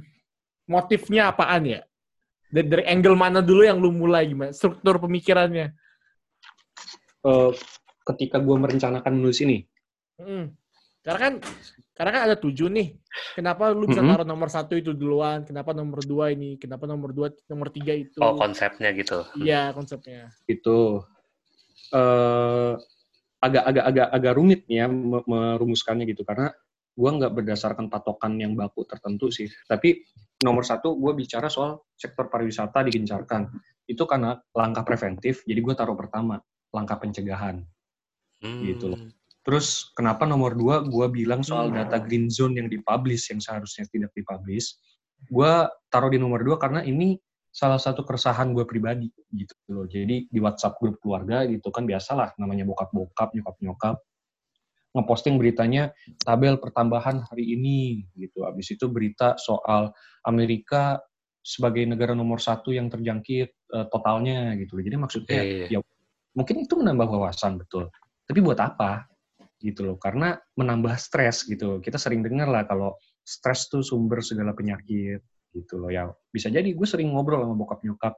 motifnya 0.71 1.35
apaan 1.35 1.67
ya? 1.67 1.81
Dari, 2.47 2.67
dari 2.71 2.85
angle 2.87 3.19
mana 3.19 3.43
dulu 3.43 3.67
yang 3.67 3.83
lu 3.83 3.91
mulai 3.91 4.31
gimana? 4.31 4.55
Struktur 4.55 5.03
pemikirannya? 5.03 5.75
Eh, 7.21 7.51
ketika 8.07 8.39
gue 8.39 8.57
merencanakan 8.57 9.13
menulis 9.19 9.43
ini, 9.43 9.67
Hmm. 10.21 10.53
Karena 11.01 11.17
kan 11.17 11.35
karena 11.97 12.11
kan 12.13 12.23
ada 12.29 12.37
tujuh 12.37 12.69
nih. 12.69 12.93
Kenapa 13.33 13.73
lu 13.73 13.89
bisa 13.89 14.05
taruh 14.05 14.29
nomor 14.29 14.53
satu 14.53 14.77
itu 14.77 14.93
duluan? 14.93 15.49
Kenapa 15.49 15.73
nomor 15.73 16.05
dua 16.05 16.29
ini? 16.29 16.61
Kenapa 16.61 16.85
nomor 16.85 17.17
dua, 17.17 17.33
nomor 17.49 17.73
tiga 17.73 17.97
itu? 17.97 18.21
Oh, 18.21 18.37
konsepnya 18.37 18.93
gitu. 18.93 19.25
Iya 19.41 19.73
konsepnya. 19.73 20.29
itu 20.45 21.01
eh 21.97 22.73
agak 23.41 23.65
agak 23.65 23.85
agak 23.89 24.07
agak 24.13 24.33
rumit 24.37 24.61
ya 24.69 24.85
me- 24.93 25.25
merumuskannya 25.25 26.05
gitu 26.05 26.21
karena 26.29 26.53
gua 26.97 27.11
nggak 27.17 27.33
berdasarkan 27.33 27.87
patokan 27.89 28.39
yang 28.39 28.55
baku 28.59 28.87
tertentu 28.87 29.31
sih 29.31 29.47
tapi 29.67 30.03
nomor 30.41 30.65
satu 30.65 30.97
gue 30.97 31.13
bicara 31.13 31.53
soal 31.53 31.85
sektor 31.93 32.33
pariwisata 32.33 32.81
digencarkan 32.89 33.53
itu 33.85 34.03
karena 34.09 34.41
langkah 34.57 34.83
preventif 34.89 35.45
jadi 35.45 35.61
gue 35.61 35.75
taruh 35.77 35.97
pertama 35.97 36.41
langkah 36.73 36.97
pencegahan 36.97 37.63
Hmm. 38.41 38.65
Gitu 38.65 38.89
loh. 38.89 39.01
terus 39.45 39.93
kenapa 39.93 40.25
nomor 40.25 40.57
dua 40.57 40.81
gue 40.81 41.07
bilang 41.13 41.45
soal 41.45 41.69
data 41.69 42.01
green 42.01 42.33
zone 42.33 42.57
yang 42.57 42.73
dipublish 42.73 43.29
yang 43.29 43.37
seharusnya 43.37 43.85
tidak 43.93 44.17
dipublish 44.17 44.81
gue 45.29 45.53
taruh 45.93 46.09
di 46.09 46.17
nomor 46.17 46.41
dua 46.41 46.57
karena 46.57 46.81
ini 46.81 47.21
salah 47.51 47.77
satu 47.77 48.07
keresahan 48.07 48.55
gue 48.55 48.63
pribadi 48.63 49.11
gitu 49.35 49.55
loh. 49.75 49.85
Jadi 49.91 50.31
di 50.31 50.39
WhatsApp 50.39 50.79
grup 50.79 51.03
keluarga 51.03 51.43
gitu 51.51 51.69
kan 51.75 51.83
biasalah 51.83 52.39
namanya 52.39 52.63
bokap-bokap, 52.63 53.35
nyokap-nyokap 53.35 53.99
ngeposting 54.91 55.39
beritanya 55.39 55.95
tabel 56.23 56.59
pertambahan 56.59 57.23
hari 57.31 57.55
ini 57.55 58.05
gitu. 58.19 58.43
Habis 58.43 58.75
itu 58.75 58.91
berita 58.91 59.39
soal 59.39 59.95
Amerika 60.27 60.99
sebagai 61.41 61.87
negara 61.89 62.13
nomor 62.13 62.43
satu 62.43 62.75
yang 62.75 62.91
terjangkit 62.91 63.49
eh, 63.51 63.87
totalnya 63.89 64.55
gitu. 64.59 64.79
Jadi 64.83 64.97
maksudnya 64.99 65.41
iya. 65.41 65.79
ya 65.79 65.79
mungkin 66.35 66.63
itu 66.67 66.75
menambah 66.75 67.07
wawasan 67.07 67.61
betul. 67.61 67.89
Tapi 68.27 68.39
buat 68.43 68.59
apa? 68.59 69.07
Gitu 69.63 69.87
loh. 69.87 69.97
Karena 70.01 70.35
menambah 70.59 70.99
stres 70.99 71.47
gitu. 71.47 71.79
Kita 71.79 71.99
sering 71.99 72.27
dengar 72.27 72.51
lah 72.51 72.67
kalau 72.67 72.99
stres 73.23 73.71
tuh 73.71 73.85
sumber 73.85 74.25
segala 74.25 74.57
penyakit 74.57 75.23
gitu 75.51 75.83
loh 75.83 75.91
ya 75.91 76.07
bisa 76.31 76.47
jadi 76.47 76.67
gue 76.71 76.87
sering 76.87 77.11
ngobrol 77.11 77.43
sama 77.43 77.59
bokap 77.59 77.83
nyokap 77.83 78.15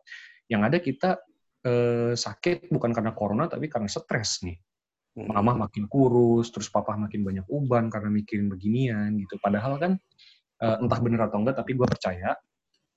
yang 0.52 0.68
ada 0.68 0.76
kita 0.84 1.16
eh, 1.64 2.12
sakit 2.12 2.68
bukan 2.68 2.92
karena 2.92 3.12
corona 3.16 3.48
tapi 3.48 3.70
karena 3.70 3.88
stres 3.88 4.44
nih. 4.44 4.56
Mama 5.12 5.68
makin 5.68 5.84
kurus 5.92 6.48
terus 6.48 6.72
papa 6.72 6.96
makin 6.96 7.20
banyak 7.20 7.46
uban 7.52 7.92
karena 7.92 8.08
mikirin 8.08 8.48
beginian 8.48 9.12
gitu 9.20 9.36
padahal 9.36 9.76
kan 9.76 9.92
eh, 10.62 10.76
entah 10.80 11.00
bener 11.04 11.28
atau 11.28 11.44
enggak 11.44 11.60
tapi 11.60 11.76
gue 11.76 11.84
percaya 11.84 12.32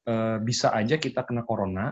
eh, 0.08 0.38
bisa 0.40 0.72
aja 0.72 0.96
kita 0.96 1.28
kena 1.28 1.44
corona 1.44 1.92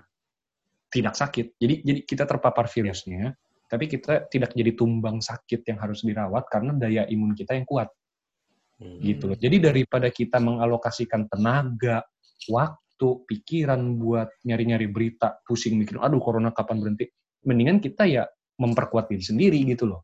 tidak 0.88 1.20
sakit 1.20 1.60
jadi 1.60 1.76
jadi 1.84 2.00
kita 2.08 2.24
terpapar 2.24 2.72
virusnya 2.72 3.36
tapi 3.68 3.90
kita 3.92 4.32
tidak 4.32 4.56
jadi 4.56 4.72
tumbang 4.78 5.20
sakit 5.20 5.66
yang 5.68 5.82
harus 5.82 6.06
dirawat 6.08 6.48
karena 6.48 6.72
daya 6.78 7.04
imun 7.10 7.36
kita 7.36 7.58
yang 7.58 7.68
kuat 7.68 7.92
Hmm. 8.84 9.00
gitu 9.00 9.32
loh. 9.32 9.38
Jadi 9.40 9.58
daripada 9.64 10.12
kita 10.12 10.44
mengalokasikan 10.44 11.32
tenaga, 11.32 12.04
waktu, 12.52 13.10
pikiran 13.30 13.80
buat 13.96 14.28
nyari-nyari 14.44 14.92
berita, 14.92 15.40
pusing 15.48 15.80
mikir, 15.80 16.02
aduh 16.04 16.20
corona 16.20 16.52
kapan 16.52 16.84
berhenti, 16.84 17.08
mendingan 17.48 17.80
kita 17.80 18.04
ya 18.04 18.24
memperkuat 18.60 19.08
diri 19.08 19.24
sendiri 19.24 19.60
gitu 19.64 19.88
loh. 19.88 20.04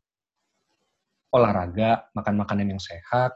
Olahraga, 1.30 2.10
makan 2.12 2.42
makanan 2.42 2.74
yang 2.74 2.82
sehat, 2.82 3.30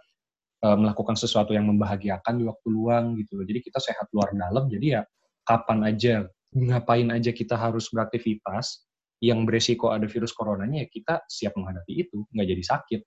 uh, 0.66 0.74
melakukan 0.74 1.14
sesuatu 1.14 1.54
yang 1.54 1.70
membahagiakan 1.70 2.40
di 2.40 2.44
waktu 2.48 2.66
luang 2.72 3.14
gitu 3.20 3.38
loh. 3.38 3.46
Jadi 3.46 3.60
kita 3.62 3.78
sehat 3.78 4.10
luar 4.10 4.34
dalam, 4.34 4.66
jadi 4.66 4.86
ya 4.98 5.02
kapan 5.46 5.86
aja, 5.86 6.14
ngapain 6.56 7.06
aja 7.14 7.30
kita 7.30 7.54
harus 7.54 7.92
beraktivitas 7.92 8.88
yang 9.22 9.46
beresiko 9.46 9.94
ada 9.94 10.10
virus 10.10 10.34
coronanya 10.34 10.84
ya 10.84 10.88
kita 10.90 11.14
siap 11.30 11.54
menghadapi 11.54 11.92
itu, 12.08 12.26
nggak 12.34 12.48
jadi 12.50 12.64
sakit. 12.64 13.00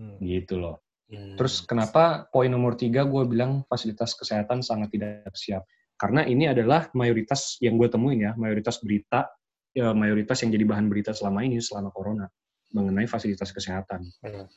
Hmm. 0.00 0.18
Gitu 0.18 0.58
loh. 0.58 0.82
Hmm. 1.12 1.36
Terus 1.36 1.62
kenapa 1.62 2.26
poin 2.32 2.48
nomor 2.48 2.74
tiga 2.74 3.04
gue 3.04 3.22
bilang 3.28 3.62
fasilitas 3.68 4.16
kesehatan 4.18 4.64
sangat 4.64 4.90
tidak 4.90 5.30
siap? 5.36 5.62
Karena 5.94 6.26
ini 6.26 6.50
adalah 6.50 6.90
mayoritas 6.98 7.62
yang 7.62 7.78
gue 7.78 7.86
temuin 7.86 8.26
ya, 8.26 8.32
mayoritas 8.34 8.82
berita, 8.82 9.30
ya, 9.70 9.94
mayoritas 9.94 10.42
yang 10.42 10.50
jadi 10.50 10.64
bahan 10.66 10.90
berita 10.90 11.14
selama 11.14 11.46
ini 11.46 11.62
selama 11.62 11.94
corona 11.94 12.26
mengenai 12.72 13.06
fasilitas 13.06 13.52
kesehatan. 13.54 14.04
Hmm 14.24 14.48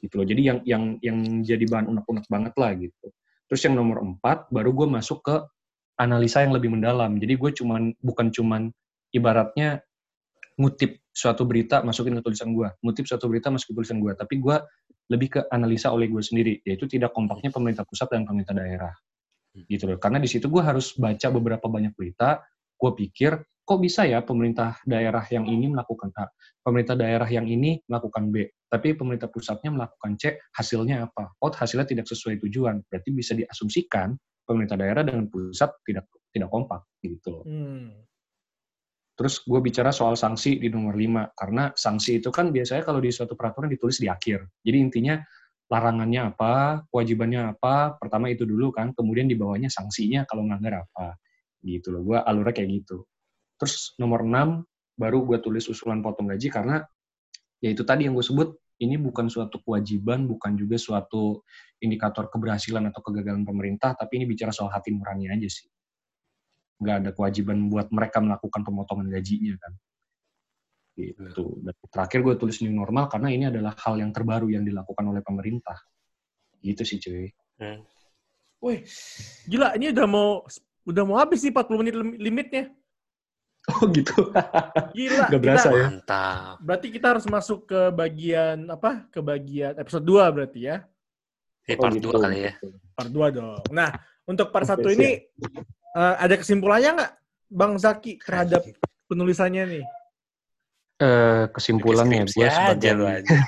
gitu 0.00 0.14
loh. 0.20 0.26
Jadi 0.26 0.42
yang 0.42 0.58
yang 0.64 0.82
yang 1.04 1.18
jadi 1.44 1.64
bahan 1.68 1.86
unek-unek 1.92 2.26
banget 2.26 2.54
lah 2.56 2.72
gitu. 2.74 3.06
Terus 3.46 3.60
yang 3.68 3.76
nomor 3.76 4.00
empat, 4.00 4.48
baru 4.48 4.72
gue 4.72 4.88
masuk 4.88 5.20
ke 5.22 5.36
analisa 6.00 6.40
yang 6.40 6.56
lebih 6.56 6.72
mendalam. 6.72 7.20
Jadi 7.20 7.36
gue 7.36 7.50
cuman 7.60 7.92
bukan 8.00 8.32
cuman 8.32 8.72
ibaratnya 9.12 9.84
ngutip 10.56 11.04
suatu 11.12 11.44
berita 11.44 11.84
masukin 11.84 12.16
ke 12.20 12.22
tulisan 12.24 12.52
gue, 12.56 12.68
ngutip 12.80 13.04
suatu 13.04 13.28
berita 13.28 13.52
masukin 13.52 13.74
ke 13.74 13.78
tulisan 13.84 13.98
gue, 14.00 14.12
tapi 14.16 14.34
gue 14.40 14.56
lebih 15.10 15.28
ke 15.28 15.40
analisa 15.50 15.90
oleh 15.90 16.06
gue 16.06 16.22
sendiri, 16.22 16.62
yaitu 16.62 16.86
tidak 16.86 17.10
kompaknya 17.10 17.50
pemerintah 17.50 17.82
pusat 17.82 18.06
dan 18.14 18.22
pemerintah 18.22 18.54
daerah, 18.54 18.94
gitu 19.66 19.90
loh. 19.90 19.98
Karena 19.98 20.22
di 20.22 20.30
situ 20.30 20.46
gue 20.46 20.62
harus 20.62 20.94
baca 20.94 21.26
beberapa 21.34 21.66
banyak 21.66 21.96
berita, 21.98 22.44
gue 22.78 22.90
pikir 22.94 23.34
kok 23.64 23.78
bisa 23.78 24.02
ya 24.08 24.20
pemerintah 24.24 24.82
daerah 24.82 25.22
yang 25.30 25.46
ini 25.46 25.70
melakukan 25.70 26.10
A, 26.18 26.26
pemerintah 26.60 26.98
daerah 26.98 27.28
yang 27.30 27.46
ini 27.46 27.78
melakukan 27.86 28.30
B, 28.34 28.50
tapi 28.66 28.94
pemerintah 28.98 29.30
pusatnya 29.30 29.70
melakukan 29.70 30.18
C, 30.18 30.38
hasilnya 30.54 31.06
apa? 31.06 31.34
Oh, 31.42 31.50
hasilnya 31.50 31.86
tidak 31.86 32.06
sesuai 32.10 32.42
tujuan. 32.46 32.82
Berarti 32.86 33.10
bisa 33.14 33.32
diasumsikan 33.38 34.14
pemerintah 34.42 34.74
daerah 34.74 35.06
dengan 35.06 35.30
pusat 35.30 35.70
tidak 35.86 36.10
tidak 36.30 36.50
kompak 36.50 36.82
gitu 37.02 37.42
Hmm. 37.46 37.94
Terus 39.14 39.44
gue 39.44 39.60
bicara 39.60 39.92
soal 39.92 40.16
sanksi 40.16 40.56
di 40.56 40.72
nomor 40.72 40.96
5, 40.96 41.36
karena 41.36 41.68
sanksi 41.76 42.24
itu 42.24 42.32
kan 42.32 42.48
biasanya 42.48 42.88
kalau 42.88 43.04
di 43.04 43.12
suatu 43.12 43.36
peraturan 43.36 43.68
ditulis 43.68 44.00
di 44.00 44.08
akhir. 44.08 44.48
Jadi 44.64 44.76
intinya 44.80 45.20
larangannya 45.68 46.32
apa, 46.32 46.82
kewajibannya 46.88 47.52
apa, 47.52 48.00
pertama 48.00 48.32
itu 48.32 48.48
dulu 48.48 48.72
kan, 48.72 48.96
kemudian 48.96 49.28
di 49.28 49.36
bawahnya 49.36 49.68
sanksinya 49.68 50.24
kalau 50.24 50.48
melanggar 50.48 50.88
apa. 50.88 51.20
Gitu 51.60 51.92
loh, 51.92 52.00
gue 52.00 52.16
alurnya 52.16 52.54
kayak 52.56 52.70
gitu. 52.80 53.04
Terus 53.60 53.92
nomor 54.00 54.24
6 54.24 54.64
baru 54.96 55.24
gue 55.28 55.38
tulis 55.44 55.68
usulan 55.68 56.00
potong 56.00 56.32
gaji 56.32 56.48
karena 56.48 56.80
ya 57.60 57.68
itu 57.72 57.84
tadi 57.84 58.08
yang 58.08 58.16
gue 58.16 58.24
sebut 58.24 58.56
ini 58.80 58.96
bukan 58.96 59.28
suatu 59.28 59.60
kewajiban, 59.60 60.24
bukan 60.24 60.56
juga 60.56 60.80
suatu 60.80 61.44
indikator 61.84 62.32
keberhasilan 62.32 62.88
atau 62.88 63.04
kegagalan 63.04 63.44
pemerintah, 63.44 63.92
tapi 63.92 64.16
ini 64.16 64.24
bicara 64.24 64.48
soal 64.56 64.72
hati 64.72 64.96
nurani 64.96 65.28
aja 65.28 65.48
sih. 65.52 65.68
Nggak 66.80 66.96
ada 67.04 67.10
kewajiban 67.12 67.68
buat 67.68 67.92
mereka 67.92 68.24
melakukan 68.24 68.64
pemotongan 68.64 69.12
gajinya 69.12 69.52
kan. 69.60 69.72
Gitu. 70.96 71.44
Dan 71.60 71.76
terakhir 71.92 72.24
gue 72.24 72.34
tulis 72.40 72.56
new 72.64 72.72
normal 72.72 73.12
karena 73.12 73.28
ini 73.28 73.44
adalah 73.52 73.76
hal 73.76 74.00
yang 74.00 74.16
terbaru 74.16 74.48
yang 74.48 74.64
dilakukan 74.64 75.04
oleh 75.04 75.20
pemerintah. 75.20 75.76
Gitu 76.64 76.80
sih 76.80 76.96
cuy. 77.04 77.28
Hmm. 77.60 77.84
Wih, 78.64 78.80
gila 79.44 79.76
ini 79.76 79.92
udah 79.92 80.06
mau 80.08 80.44
udah 80.88 81.04
mau 81.04 81.16
habis 81.20 81.44
sih 81.44 81.52
40 81.52 81.80
menit 81.84 81.94
limitnya. 82.16 82.72
Oh 83.70 83.86
gitu. 83.92 84.32
Gila. 84.96 85.26
Gak 85.30 85.40
berasa 85.40 85.68
kita, 85.68 85.78
ya. 85.78 85.86
Mantap. 85.92 86.54
Berarti 86.64 86.86
kita 86.90 87.06
harus 87.12 87.26
masuk 87.28 87.68
ke 87.68 87.80
bagian 87.92 88.66
apa? 88.72 89.04
Ke 89.12 89.20
bagian 89.20 89.76
episode 89.76 90.04
2 90.04 90.34
berarti 90.34 90.60
ya. 90.64 90.76
Ya, 91.68 91.76
part 91.78 91.94
oh, 91.94 91.96
gitu. 92.00 92.08
2 92.16 92.24
kali 92.24 92.38
ya. 92.50 92.52
Part 92.96 93.10
2 93.12 93.36
dong. 93.36 93.62
Nah, 93.70 93.94
untuk 94.26 94.50
part 94.50 94.66
1 94.66 94.80
okay, 94.80 94.90
ini 94.96 95.10
uh, 95.94 96.14
ada 96.18 96.34
kesimpulannya 96.40 96.90
nggak 96.98 97.12
Bang 97.50 97.74
Zaki 97.78 98.18
terhadap 98.22 98.62
penulisannya 99.10 99.64
nih? 99.66 99.84
Uh, 101.00 101.48
kesimpulannya 101.56 102.28
gue 102.28 102.44
sebagai 102.44 102.92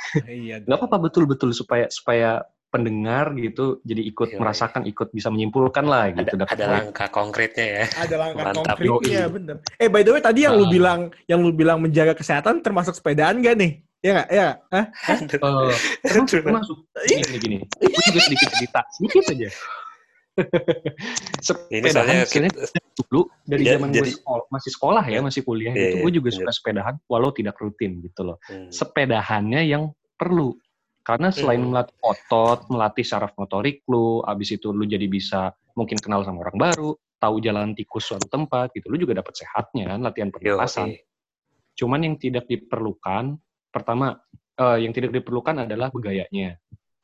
iya. 0.33 0.57
Gak 0.64 0.72
apa-apa 0.72 1.12
betul-betul 1.12 1.53
supaya 1.53 1.85
supaya 1.92 2.40
pendengar 2.72 3.37
gitu 3.37 3.85
jadi 3.85 4.00
ikut 4.08 4.32
Yoi. 4.32 4.40
merasakan 4.40 4.88
ikut 4.88 5.12
bisa 5.12 5.28
menyimpulkan 5.28 5.85
lah 5.85 6.08
gitu 6.16 6.40
ada, 6.40 6.48
ada 6.48 6.66
langkah 6.80 7.08
konkretnya 7.12 7.66
ya. 7.68 7.85
Ada 8.00 8.16
langkah 8.16 8.44
Mantap. 8.48 8.76
konkretnya 8.80 9.28
bener. 9.28 9.56
Eh 9.76 9.92
by 9.92 10.00
the 10.00 10.11
way 10.16 10.22
tadi 10.24 10.48
yang 10.48 10.56
uh. 10.56 10.64
lu 10.64 10.66
bilang 10.72 11.12
yang 11.28 11.44
lu 11.44 11.52
bilang 11.52 11.85
menjaga 11.85 12.16
kesehatan 12.16 12.64
termasuk 12.64 12.96
sepedaan 12.96 13.44
gak 13.44 13.61
nih? 13.61 13.85
Ya 14.00 14.11
nggak? 14.18 14.28
Ya 14.32 14.48
Hah? 14.72 14.87
Uh, 15.38 15.70
termasuk 16.24 16.78
gini 17.06 17.37
gini. 17.38 17.56
Gue 17.76 18.02
juga 18.08 18.20
sedikit 18.24 18.48
cerita 18.56 18.80
sedikit 18.96 19.22
aja. 19.28 19.48
Sepedahan 21.44 22.24
kita, 22.24 22.48
dulu 23.12 23.28
dari 23.44 23.68
ya, 23.68 23.76
zaman 23.76 23.92
jadi, 23.92 24.08
gue 24.08 24.16
sekolah, 24.16 24.44
masih 24.48 24.70
sekolah 24.72 25.04
ya, 25.04 25.20
masih 25.20 25.44
kuliah 25.44 25.76
iya, 25.76 25.92
gitu, 25.92 25.96
gue 26.08 26.12
juga 26.16 26.28
iya. 26.32 26.37
suka 26.40 26.50
sepedahan 26.56 26.94
walau 27.04 27.37
tidak 27.37 27.61
rutin 27.61 28.00
gitu 28.00 28.32
loh. 28.32 28.40
Hmm. 28.48 28.72
Sepedahannya 28.72 29.61
yang 29.68 29.92
perlu 30.16 30.56
karena 31.03 31.35
selain 31.35 31.59
hmm. 31.59 31.71
melatih 31.75 31.99
otot, 31.99 32.61
melatih 32.71 33.03
saraf 33.03 33.35
motorik 33.35 33.83
lu, 33.91 34.23
abis 34.23 34.55
itu 34.59 34.71
lu 34.71 34.87
jadi 34.87 35.07
bisa 35.11 35.51
mungkin 35.75 35.99
kenal 35.99 36.23
sama 36.23 36.47
orang 36.47 36.59
baru, 36.59 36.91
tahu 37.19 37.43
jalan 37.43 37.75
tikus 37.75 38.07
suatu 38.07 38.31
tempat 38.31 38.71
gitu. 38.79 38.87
Lu 38.87 38.97
juga 39.03 39.19
dapat 39.19 39.35
sehatnya 39.35 39.95
kan, 39.95 40.01
latihan 40.07 40.31
pernapasan. 40.31 40.95
Okay. 40.95 41.03
Cuman 41.75 42.07
yang 42.07 42.15
tidak 42.23 42.47
diperlukan, 42.47 43.35
pertama 43.75 44.15
uh, 44.62 44.79
yang 44.79 44.95
tidak 44.95 45.11
diperlukan 45.11 45.67
adalah 45.67 45.91
begayanya. 45.91 46.55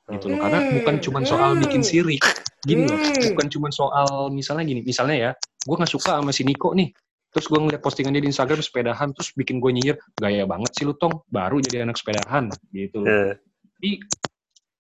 Gitu 0.09 0.27
loh. 0.31 0.39
Karena 0.39 0.61
bukan 0.79 0.95
hmm. 0.99 1.05
cuma 1.05 1.21
soal 1.27 1.51
bikin 1.59 1.83
sirik. 1.83 2.23
Gini 2.63 2.87
loh, 2.87 2.99
hmm. 2.99 3.35
bukan 3.35 3.47
cuma 3.51 3.69
soal 3.75 4.31
misalnya 4.31 4.63
gini, 4.67 4.81
misalnya 4.87 5.17
ya, 5.19 5.31
gue 5.39 5.75
nggak 5.75 5.91
suka 5.91 6.23
sama 6.23 6.31
si 6.31 6.43
Niko 6.47 6.75
nih, 6.75 6.91
terus 7.35 7.47
gue 7.47 7.59
ngeliat 7.61 7.83
postingan 7.83 8.15
dia 8.15 8.23
di 8.25 8.31
Instagram 8.31 8.63
sepedahan 8.63 9.13
terus 9.13 9.31
bikin 9.37 9.61
gue 9.61 9.71
nyinyir 9.71 9.97
gaya 10.17 10.49
banget 10.49 10.73
sih 10.75 10.89
lu 10.89 10.97
tong 10.97 11.23
baru 11.29 11.61
jadi 11.61 11.85
anak 11.85 12.01
sepedahan 12.01 12.49
gitu 12.73 13.05
loh. 13.05 13.37
Jadi 13.79 14.03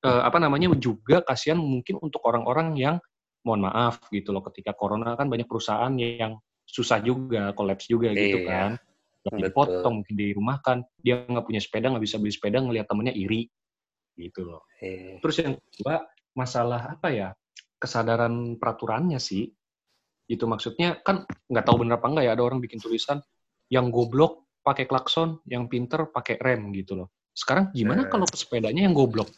uh, 0.04 0.22
apa 0.26 0.38
namanya 0.42 0.74
juga 0.74 1.22
kasihan 1.22 1.58
mungkin 1.58 2.02
untuk 2.02 2.22
orang-orang 2.26 2.74
yang 2.74 2.96
mohon 3.46 3.64
maaf 3.64 4.02
gitu 4.10 4.34
loh 4.34 4.42
ketika 4.50 4.74
corona 4.74 5.14
kan 5.14 5.30
banyak 5.30 5.46
perusahaan 5.46 5.94
yang 5.94 6.36
susah 6.66 7.00
juga 7.00 7.54
kolaps 7.54 7.86
juga 7.86 8.10
gitu 8.12 8.42
iya, 8.42 8.50
kan. 8.50 8.70
Dipotong 9.28 10.02
mungkin 10.02 10.14
dirumahkan. 10.18 10.76
Dia 10.98 11.24
nggak 11.24 11.46
punya 11.46 11.62
sepeda 11.62 11.94
nggak 11.94 12.04
bisa 12.04 12.18
beli 12.18 12.34
sepeda 12.34 12.58
ngelihat 12.58 12.90
temennya 12.90 13.14
iri. 13.14 13.46
Gitu 14.18 14.42
loh. 14.42 14.66
Iya. 14.82 15.22
terus 15.22 15.36
yang 15.38 15.54
kedua 15.62 16.02
masalah 16.34 16.98
apa 16.98 17.08
ya 17.14 17.28
kesadaran 17.78 18.58
peraturannya 18.58 19.22
sih. 19.22 19.46
Itu 20.28 20.44
maksudnya 20.50 20.98
kan 21.06 21.22
nggak 21.46 21.64
tahu 21.64 21.86
bener 21.86 22.02
apa 22.02 22.06
enggak 22.10 22.24
ya 22.26 22.32
ada 22.34 22.42
orang 22.44 22.58
bikin 22.60 22.82
tulisan 22.82 23.22
yang 23.70 23.88
goblok 23.94 24.50
pakai 24.60 24.84
klakson 24.84 25.40
yang 25.48 25.70
pinter 25.70 26.12
pakai 26.12 26.36
rem 26.36 26.68
gitu 26.76 27.00
loh 27.00 27.08
sekarang 27.38 27.70
gimana 27.70 28.02
uh. 28.02 28.08
kalau 28.10 28.26
pesepedanya 28.26 28.82
yang 28.82 28.94
goblok? 28.98 29.30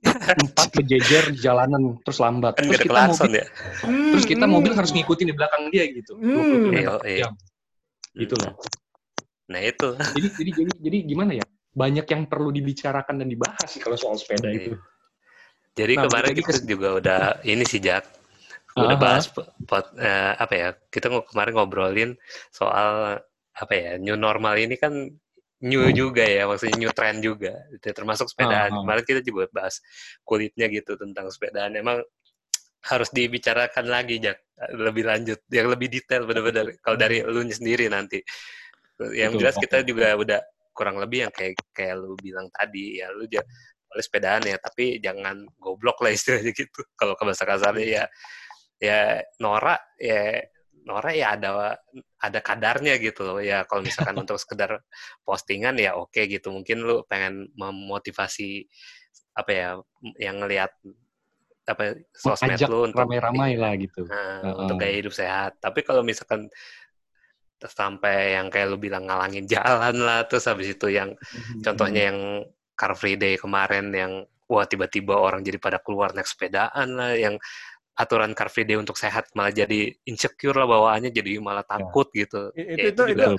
Empat 0.40 0.72
berjejer 0.72 1.36
di 1.36 1.38
jalanan 1.44 2.00
terus 2.00 2.16
lambat. 2.24 2.56
Kan 2.56 2.72
terus 2.72 2.80
kita 2.80 3.00
mobil, 3.04 3.36
ya? 3.36 3.46
terus 3.84 4.24
kita 4.24 4.44
mobil 4.48 4.72
harus 4.72 4.90
ngikutin 4.96 5.26
di 5.28 5.34
belakang 5.36 5.68
dia 5.68 5.84
gitu. 5.92 6.16
Hmm. 6.16 6.72
Iya, 6.72 6.92
iya. 7.04 7.28
Gitu 8.16 8.32
loh. 8.40 8.56
Nah 9.52 9.60
itu. 9.60 9.88
Jadi, 10.16 10.28
jadi 10.40 10.50
jadi 10.56 10.70
jadi 10.80 10.96
gimana 11.04 11.32
ya? 11.36 11.44
Banyak 11.76 12.06
yang 12.08 12.22
perlu 12.32 12.48
dibicarakan 12.48 13.20
dan 13.20 13.28
dibahas 13.28 13.68
sih 13.68 13.84
kalau 13.84 14.00
soal 14.00 14.16
sepeda 14.16 14.48
iya. 14.48 14.56
itu. 14.56 14.72
Jadi 15.76 15.94
nah, 16.00 16.08
kemarin 16.08 16.32
kita 16.32 16.52
ke... 16.56 16.64
juga 16.64 16.88
udah 16.96 17.20
ini 17.44 17.64
sih 17.68 17.78
Jack. 17.84 18.08
Udah 18.72 18.96
uh-huh. 18.96 19.02
bahas 19.02 19.28
pot, 19.68 19.86
uh, 20.00 20.32
apa 20.40 20.54
ya? 20.56 20.68
Kita 20.88 21.12
kemarin 21.28 21.52
ngobrolin 21.52 22.10
soal 22.48 23.20
apa 23.52 23.72
ya? 23.76 24.00
New 24.00 24.16
normal 24.16 24.56
ini 24.56 24.80
kan 24.80 25.12
new 25.60 25.84
juga 25.92 26.24
ya, 26.24 26.48
maksudnya 26.48 26.76
new 26.76 26.92
trend 26.92 27.20
juga. 27.20 27.54
Termasuk 27.80 28.32
sepedaan. 28.32 28.70
Uh, 28.72 28.76
uh. 28.76 28.80
Kemarin 28.84 29.04
kita 29.04 29.20
juga 29.24 29.44
bahas 29.52 29.80
kulitnya 30.24 30.66
gitu 30.72 30.96
tentang 30.96 31.28
sepedaan. 31.28 31.72
Emang 31.76 32.00
harus 32.80 33.08
dibicarakan 33.12 33.86
lagi, 33.88 34.20
Jak. 34.20 34.40
Lebih 34.76 35.04
lanjut, 35.08 35.40
yang 35.52 35.68
lebih 35.68 35.88
detail 35.88 36.24
benar-benar. 36.28 36.76
Kalau 36.80 36.96
dari 36.96 37.20
lu 37.24 37.40
sendiri 37.48 37.88
nanti. 37.88 38.20
Yang 39.00 39.32
Betul, 39.32 39.40
jelas 39.40 39.56
kita 39.56 39.76
juga 39.84 40.12
udah 40.12 40.40
kurang 40.76 40.96
lebih 41.00 41.28
yang 41.28 41.32
kayak 41.32 41.56
kayak 41.72 41.96
lu 41.96 42.16
bilang 42.20 42.48
tadi 42.52 43.00
ya 43.00 43.12
lu 43.12 43.28
boleh 43.90 44.04
sepedaan 44.06 44.46
ya 44.46 44.56
tapi 44.56 45.02
jangan 45.02 45.44
goblok 45.58 45.98
lah 46.00 46.14
istilahnya 46.14 46.54
gitu 46.54 46.80
kalau 47.00 47.18
ke 47.18 47.22
bahasa 47.26 47.44
kasarnya 47.44 47.84
ya 47.84 48.04
ya 48.80 49.00
norak 49.42 49.82
ya 49.98 50.40
Nora 50.86 51.12
ya 51.12 51.36
ada 51.36 51.76
ada 52.20 52.40
kadarnya 52.44 53.00
gitu 53.00 53.24
loh. 53.24 53.38
Ya 53.40 53.64
kalau 53.64 53.80
misalkan 53.80 54.16
untuk 54.22 54.36
sekedar 54.36 54.84
postingan 55.24 55.80
ya 55.80 55.96
oke 55.96 56.12
okay, 56.12 56.28
gitu. 56.28 56.52
Mungkin 56.52 56.84
lu 56.84 57.02
pengen 57.08 57.48
memotivasi 57.56 58.68
apa 59.34 59.50
ya 59.50 59.68
yang 60.20 60.44
ngelihat 60.44 60.70
apa 61.70 62.02
sosmed 62.12 62.58
Ajak 62.58 62.68
lu 62.68 62.88
untuk 62.90 63.00
ramai-ramai 63.02 63.56
lah 63.56 63.72
gitu. 63.78 64.04
Nah, 64.04 64.42
uh, 64.42 64.54
untuk 64.66 64.76
gaya 64.80 64.94
hidup 65.00 65.14
sehat. 65.14 65.56
Tapi 65.62 65.80
kalau 65.86 66.04
misalkan 66.04 66.50
sampai 67.60 68.40
yang 68.40 68.48
kayak 68.48 68.72
lu 68.72 68.80
bilang 68.80 69.04
ngalangin 69.04 69.44
jalan 69.44 70.00
lah 70.00 70.24
terus 70.24 70.48
habis 70.48 70.72
itu 70.72 70.88
yang 70.88 71.12
mm-hmm. 71.12 71.60
contohnya 71.60 72.08
yang 72.08 72.18
Car 72.72 72.96
Free 72.96 73.20
Day 73.20 73.36
kemarin 73.36 73.92
yang 73.92 74.24
wah 74.48 74.64
tiba-tiba 74.64 75.12
orang 75.12 75.44
jadi 75.44 75.60
pada 75.60 75.76
keluar 75.78 76.16
naik 76.16 76.24
sepedaan 76.24 76.96
lah 76.96 77.12
yang 77.12 77.36
aturan 78.00 78.32
Car 78.32 78.48
Free 78.48 78.64
Day 78.64 78.80
untuk 78.80 78.96
sehat 78.96 79.28
malah 79.36 79.52
jadi 79.52 79.92
insecure 80.08 80.56
lah 80.56 80.64
bawaannya 80.64 81.12
jadi 81.12 81.36
malah 81.38 81.60
Ya. 81.60 81.76
takut 81.76 82.08
gitu. 82.16 82.48
Ya, 82.56 82.64
itu 82.80 82.86
itu 82.96 83.02
juga 83.12 83.24
itu 83.28 83.32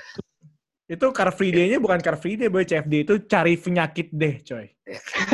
itu 0.91 1.07
car 1.15 1.31
free 1.31 1.55
day-nya 1.55 1.79
bukan 1.79 2.03
car 2.03 2.19
free 2.19 2.35
day, 2.35 2.51
boy. 2.51 2.67
CFD 2.67 3.07
itu 3.07 3.15
cari 3.23 3.55
penyakit 3.55 4.11
deh, 4.11 4.43
coy. 4.43 4.67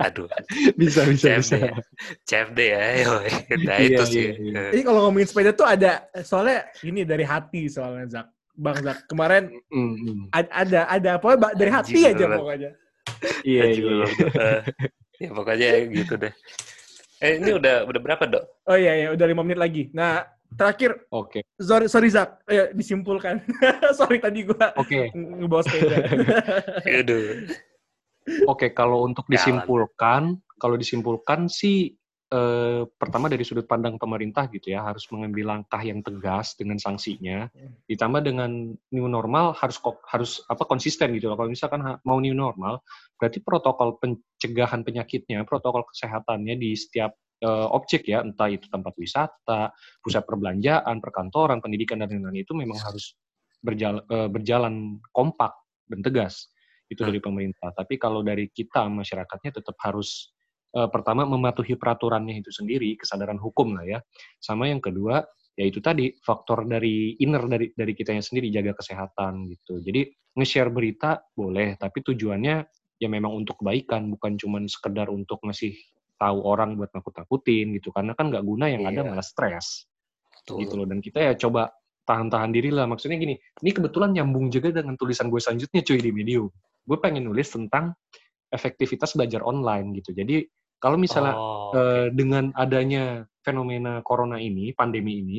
aduh 0.00 0.24
bisa 0.74 1.04
bisa 1.04 1.36
CFD 1.36 1.44
bisa. 1.44 1.56
ya. 1.60 1.72
CFD 2.24 2.58
ya, 2.72 2.84
yoi. 3.04 3.28
nah 3.68 3.76
Iya, 3.76 3.84
itu 3.92 4.02
iya, 4.02 4.04
sih. 4.08 4.24
iya. 4.32 4.58
Eh, 4.58 4.70
Jadi 4.72 4.82
kalau 4.82 5.00
ngomongin 5.04 5.28
sepeda 5.28 5.52
tuh 5.52 5.68
ada 5.68 6.08
soalnya 6.24 6.64
ini 6.82 7.04
dari 7.04 7.20
hati 7.20 7.68
soalnya 7.68 8.08
Zak. 8.08 8.26
Bang 8.52 8.80
Zak 8.80 9.04
kemarin 9.08 9.52
Hmm, 9.68 9.92
hmm. 9.92 10.24
ad- 10.32 10.52
ada 10.52 10.80
ada 10.88 11.10
apa 11.20 11.28
dari 11.52 11.68
hati 11.68 11.92
Anjing, 12.00 12.16
aja 12.16 12.24
pokoknya. 12.32 12.70
Iya 13.44 13.62
iya. 13.76 13.92
Eh, 14.16 14.60
ya 15.20 15.30
pokoknya 15.36 15.68
gitu 15.92 16.14
deh. 16.16 16.32
Eh 17.22 17.38
ini 17.38 17.54
udah 17.54 17.86
udah 17.86 18.00
berapa 18.02 18.24
dok? 18.26 18.44
Oh 18.66 18.74
iya 18.74 18.92
iya 18.98 19.08
udah 19.14 19.26
lima 19.30 19.46
menit 19.46 19.62
lagi. 19.62 19.82
Nah 19.94 20.26
terakhir 20.52 21.06
Oke 21.08 21.46
sorry 21.56 21.86
sorry 21.86 22.10
Zak, 22.10 22.42
Ayo, 22.44 22.74
disimpulkan. 22.74 23.40
sorry 23.98 24.18
tadi 24.18 24.42
gua 24.42 24.74
oke 24.74 25.14
nge- 25.14 25.34
ngebawa 25.38 25.62
sepeda. 25.62 25.96
Aduh. 27.00 27.24
oke. 28.44 28.66
Kalau 28.74 29.06
untuk 29.06 29.24
Jalan. 29.26 29.32
disimpulkan, 29.38 30.22
kalau 30.58 30.74
disimpulkan 30.74 31.46
sih 31.46 31.94
eh, 32.32 32.82
pertama 32.96 33.28
dari 33.28 33.44
sudut 33.44 33.68
pandang 33.68 34.00
pemerintah 34.00 34.48
gitu 34.48 34.72
ya 34.72 34.88
harus 34.88 35.04
mengambil 35.12 35.52
langkah 35.52 35.84
yang 35.84 36.00
tegas 36.00 36.56
dengan 36.56 36.80
sanksinya. 36.80 37.52
Ditambah 37.84 38.24
dengan 38.24 38.72
new 38.72 39.06
normal 39.06 39.52
harus 39.60 39.76
kok 39.76 40.00
harus 40.08 40.40
apa 40.48 40.64
konsisten 40.64 41.12
gitu 41.12 41.28
loh. 41.28 41.36
Kalau 41.36 41.52
misalkan 41.52 41.84
mau 42.08 42.18
new 42.18 42.32
normal, 42.32 42.80
berarti 43.20 43.44
protokol 43.44 44.00
pencegahan 44.00 44.80
penyakitnya, 44.82 45.44
protokol 45.44 45.84
kesehatannya 45.92 46.56
di 46.56 46.72
setiap 46.72 47.12
eh, 47.44 47.68
objek 47.68 48.08
ya, 48.08 48.24
entah 48.24 48.48
itu 48.48 48.66
tempat 48.72 48.96
wisata, 48.96 49.70
pusat 50.00 50.24
perbelanjaan, 50.24 50.98
perkantoran, 51.04 51.60
pendidikan 51.60 52.00
dan 52.00 52.08
lain-lain 52.08 52.42
itu 52.42 52.56
memang 52.56 52.80
harus 52.80 53.14
berjalan 53.62 54.02
berjalan 54.08 54.98
kompak 55.14 55.54
dan 55.86 56.02
tegas 56.02 56.50
itu 56.92 57.00
Hmm. 57.00 57.08
dari 57.08 57.20
pemerintah. 57.24 57.70
Tapi 57.72 57.96
kalau 57.96 58.20
dari 58.20 58.52
kita 58.52 58.84
masyarakatnya 58.92 59.62
tetap 59.62 59.76
harus 59.80 60.32
eh, 60.72 60.88
pertama 60.88 61.24
mematuhi 61.28 61.76
peraturannya 61.76 62.40
itu 62.40 62.50
sendiri, 62.52 62.96
kesadaran 62.96 63.36
hukum 63.40 63.76
lah 63.76 63.84
ya. 63.84 63.98
Sama 64.40 64.68
yang 64.68 64.80
kedua 64.80 65.22
yaitu 65.52 65.84
tadi 65.84 66.16
faktor 66.24 66.64
dari 66.64 67.12
inner 67.20 67.44
dari 67.44 67.76
dari 67.76 67.92
kitanya 67.92 68.24
sendiri 68.24 68.48
jaga 68.48 68.72
kesehatan 68.72 69.52
gitu. 69.52 69.84
Jadi 69.84 70.08
nge-share 70.32 70.72
berita 70.72 71.20
boleh, 71.36 71.76
tapi 71.76 72.00
tujuannya 72.00 72.56
ya 72.96 73.08
memang 73.10 73.36
untuk 73.36 73.60
kebaikan, 73.60 74.08
bukan 74.08 74.40
cuman 74.40 74.64
sekedar 74.64 75.12
untuk 75.12 75.44
ngasih 75.44 75.76
tahu 76.16 76.38
orang 76.46 76.80
buat 76.80 76.88
nakut-nakutin 76.96 77.76
gitu. 77.76 77.92
Karena 77.92 78.16
kan 78.16 78.32
nggak 78.32 78.44
guna 78.46 78.70
yang 78.72 78.88
ada 78.88 79.04
Iya. 79.04 79.10
malah 79.12 79.26
stres 79.26 79.84
Tuh. 80.48 80.56
gitu 80.62 80.80
loh. 80.80 80.86
Dan 80.88 81.04
kita 81.04 81.20
ya 81.20 81.32
coba 81.36 81.68
tahan-tahan 82.08 82.48
diri 82.54 82.72
lah. 82.72 82.88
Maksudnya 82.88 83.20
gini, 83.20 83.36
ini 83.36 83.70
kebetulan 83.74 84.16
nyambung 84.16 84.48
juga 84.48 84.72
dengan 84.72 84.96
tulisan 84.96 85.28
gue 85.28 85.42
selanjutnya 85.42 85.84
cuy 85.84 86.00
di 86.00 86.10
Medium. 86.14 86.48
Gue 86.86 86.96
pengen 86.96 87.28
nulis 87.28 87.52
tentang 87.52 87.92
efektivitas 88.48 89.18
belajar 89.18 89.44
online 89.44 90.00
gitu. 90.00 90.16
Jadi 90.16 90.46
kalau 90.82 90.98
misalnya 90.98 91.38
Oh, 91.38 91.70
eh, 91.78 92.08
dengan 92.10 92.50
adanya 92.58 93.22
fenomena 93.46 94.02
corona 94.02 94.42
ini, 94.42 94.74
pandemi 94.74 95.22
ini, 95.22 95.38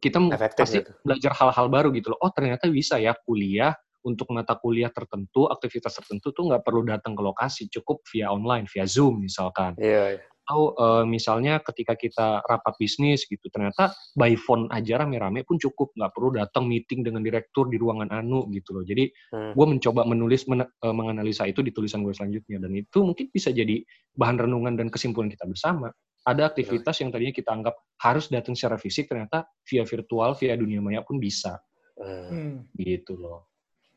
kita 0.00 0.16
Efektif 0.32 0.60
pasti 0.64 0.78
gitu. 0.84 0.92
belajar 1.04 1.32
hal-hal 1.36 1.66
baru 1.72 1.88
gitu 1.96 2.12
loh. 2.12 2.20
Oh 2.20 2.32
ternyata 2.32 2.68
bisa 2.68 3.00
ya 3.00 3.16
kuliah 3.16 3.72
untuk 4.00 4.32
mata 4.32 4.56
kuliah 4.56 4.88
tertentu, 4.88 5.44
aktivitas 5.48 5.92
tertentu 5.92 6.32
tuh 6.32 6.48
nggak 6.48 6.64
perlu 6.64 6.84
datang 6.88 7.12
ke 7.12 7.22
lokasi, 7.24 7.68
cukup 7.68 8.00
via 8.08 8.32
online, 8.32 8.64
via 8.68 8.88
Zoom 8.88 9.24
misalkan 9.24 9.76
iya, 9.76 10.16
iya. 10.16 10.24
Atau 10.50 10.74
eh, 10.74 11.04
misalnya 11.06 11.62
ketika 11.62 11.94
kita 11.94 12.42
rapat 12.42 12.74
bisnis 12.74 13.22
gitu 13.22 13.46
ternyata 13.54 13.94
by 14.18 14.34
phone 14.34 14.66
aja 14.74 14.98
rame-rame 14.98 15.46
pun 15.46 15.62
cukup 15.62 15.94
nggak 15.94 16.10
perlu 16.10 16.34
datang 16.34 16.66
meeting 16.66 17.06
dengan 17.06 17.22
direktur 17.22 17.70
di 17.70 17.78
ruangan 17.78 18.10
anu 18.10 18.50
gitu 18.50 18.74
loh 18.74 18.82
jadi 18.82 19.06
Hmm. 19.30 19.54
gue 19.54 19.66
mencoba 19.66 20.02
menulis 20.02 20.50
men- 20.50 20.66
eh, 20.66 20.90
menganalisa 20.90 21.46
itu 21.46 21.62
di 21.62 21.70
tulisan 21.70 22.02
gue 22.02 22.10
selanjutnya 22.10 22.58
dan 22.58 22.74
itu 22.74 22.98
mungkin 23.06 23.30
bisa 23.30 23.54
jadi 23.54 23.78
bahan 24.18 24.42
renungan 24.42 24.74
dan 24.74 24.90
kesimpulan 24.90 25.30
kita 25.30 25.46
bersama 25.46 25.94
ada 26.26 26.50
aktivitas 26.50 26.98
yang 26.98 27.14
tadinya 27.14 27.30
kita 27.30 27.54
anggap 27.54 27.78
harus 28.02 28.26
datang 28.26 28.58
secara 28.58 28.74
fisik 28.74 29.06
ternyata 29.06 29.46
via 29.62 29.86
virtual 29.86 30.34
via 30.34 30.58
dunia 30.58 30.82
maya 30.82 31.06
pun 31.06 31.22
bisa 31.22 31.62
Hmm. 31.94 32.26
Hmm. 32.26 32.56
gitu 32.74 33.14
loh 33.14 33.46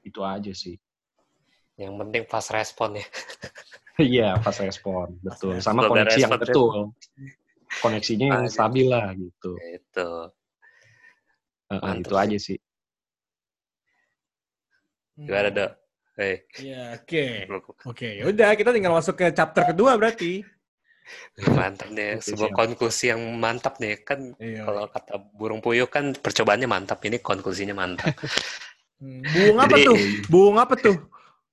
itu 0.05 0.21
aja 0.21 0.53
sih 0.53 0.77
Yang 1.73 1.93
penting 2.05 2.23
fast 2.29 2.53
respon 2.53 3.01
ya. 3.01 3.05
iya 3.99 4.38
pas 4.38 4.56
respon 4.56 5.13
betul 5.19 5.58
sama 5.58 5.84
respon. 5.84 5.91
koneksi 5.93 6.19
yang 6.19 6.32
Respon, 6.32 6.43
betul 6.45 6.69
koneksinya 7.73 8.25
yang 8.29 8.45
stabil 8.47 8.86
lah 8.86 9.13
gitu 9.13 9.51
Itu. 9.60 10.10
Eh, 11.67 11.73
eh, 11.73 11.79
Mantap 11.79 12.01
itu 12.01 12.10
sih. 12.10 12.21
aja 12.21 12.38
sih 12.39 12.60
Gimana 15.13 15.49
dok? 15.49 15.71
Hei, 16.13 16.45
Ya, 16.62 16.93
oke. 16.93 17.25
Oke, 17.86 18.21
yaudah 18.21 18.53
kita 18.53 18.69
tinggal 18.69 18.93
masuk 18.93 19.13
ke 19.13 19.29
chapter 19.29 19.73
kedua 19.73 19.93
berarti. 19.93 20.41
mantap 21.58 21.89
nih. 21.89 22.17
Sebuah 22.17 22.49
konklusi 22.49 23.10
yang 23.10 23.21
mantap 23.38 23.77
nih. 23.77 24.01
Kan 24.01 24.34
Iya. 24.38 24.62
kalau 24.63 24.89
kata 24.89 25.17
burung 25.34 25.58
puyuh 25.58 25.86
kan 25.86 26.13
percobaannya 26.13 26.65
mantap. 26.65 26.97
Ini 27.01 27.17
konklusinya 27.17 27.73
mantap. 27.73 28.13
Hmm, 28.97 29.21
Buung 29.25 29.58
apa 29.58 29.73
Jadi- 29.73 29.86
tuh? 29.86 29.97
Buung 30.29 30.58
apa 30.58 30.73
tuh? 30.77 30.97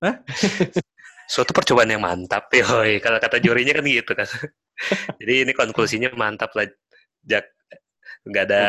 Suatu 1.30 1.54
percobaan 1.54 1.94
yang 1.94 2.02
mantap. 2.02 2.50
Yoi. 2.58 2.98
Kalau 2.98 3.22
kata 3.22 3.38
jurinya 3.38 3.78
kan 3.78 3.86
gitu 3.86 4.12
kan. 4.18 4.26
Jadi 5.22 5.34
ini 5.46 5.52
konklusinya 5.54 6.10
mantap 6.18 6.50
lah. 6.58 6.66
Jak. 7.22 7.46
Nggak 8.26 8.44
ada, 8.50 8.62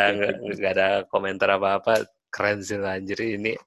nggak, 0.46 0.72
ada 0.78 0.88
komentar 1.10 1.58
apa-apa. 1.58 2.06
Keren 2.30 2.62
sih 2.62 2.78
lah, 2.80 2.96
anjir. 3.02 3.20
Ini 3.20 3.58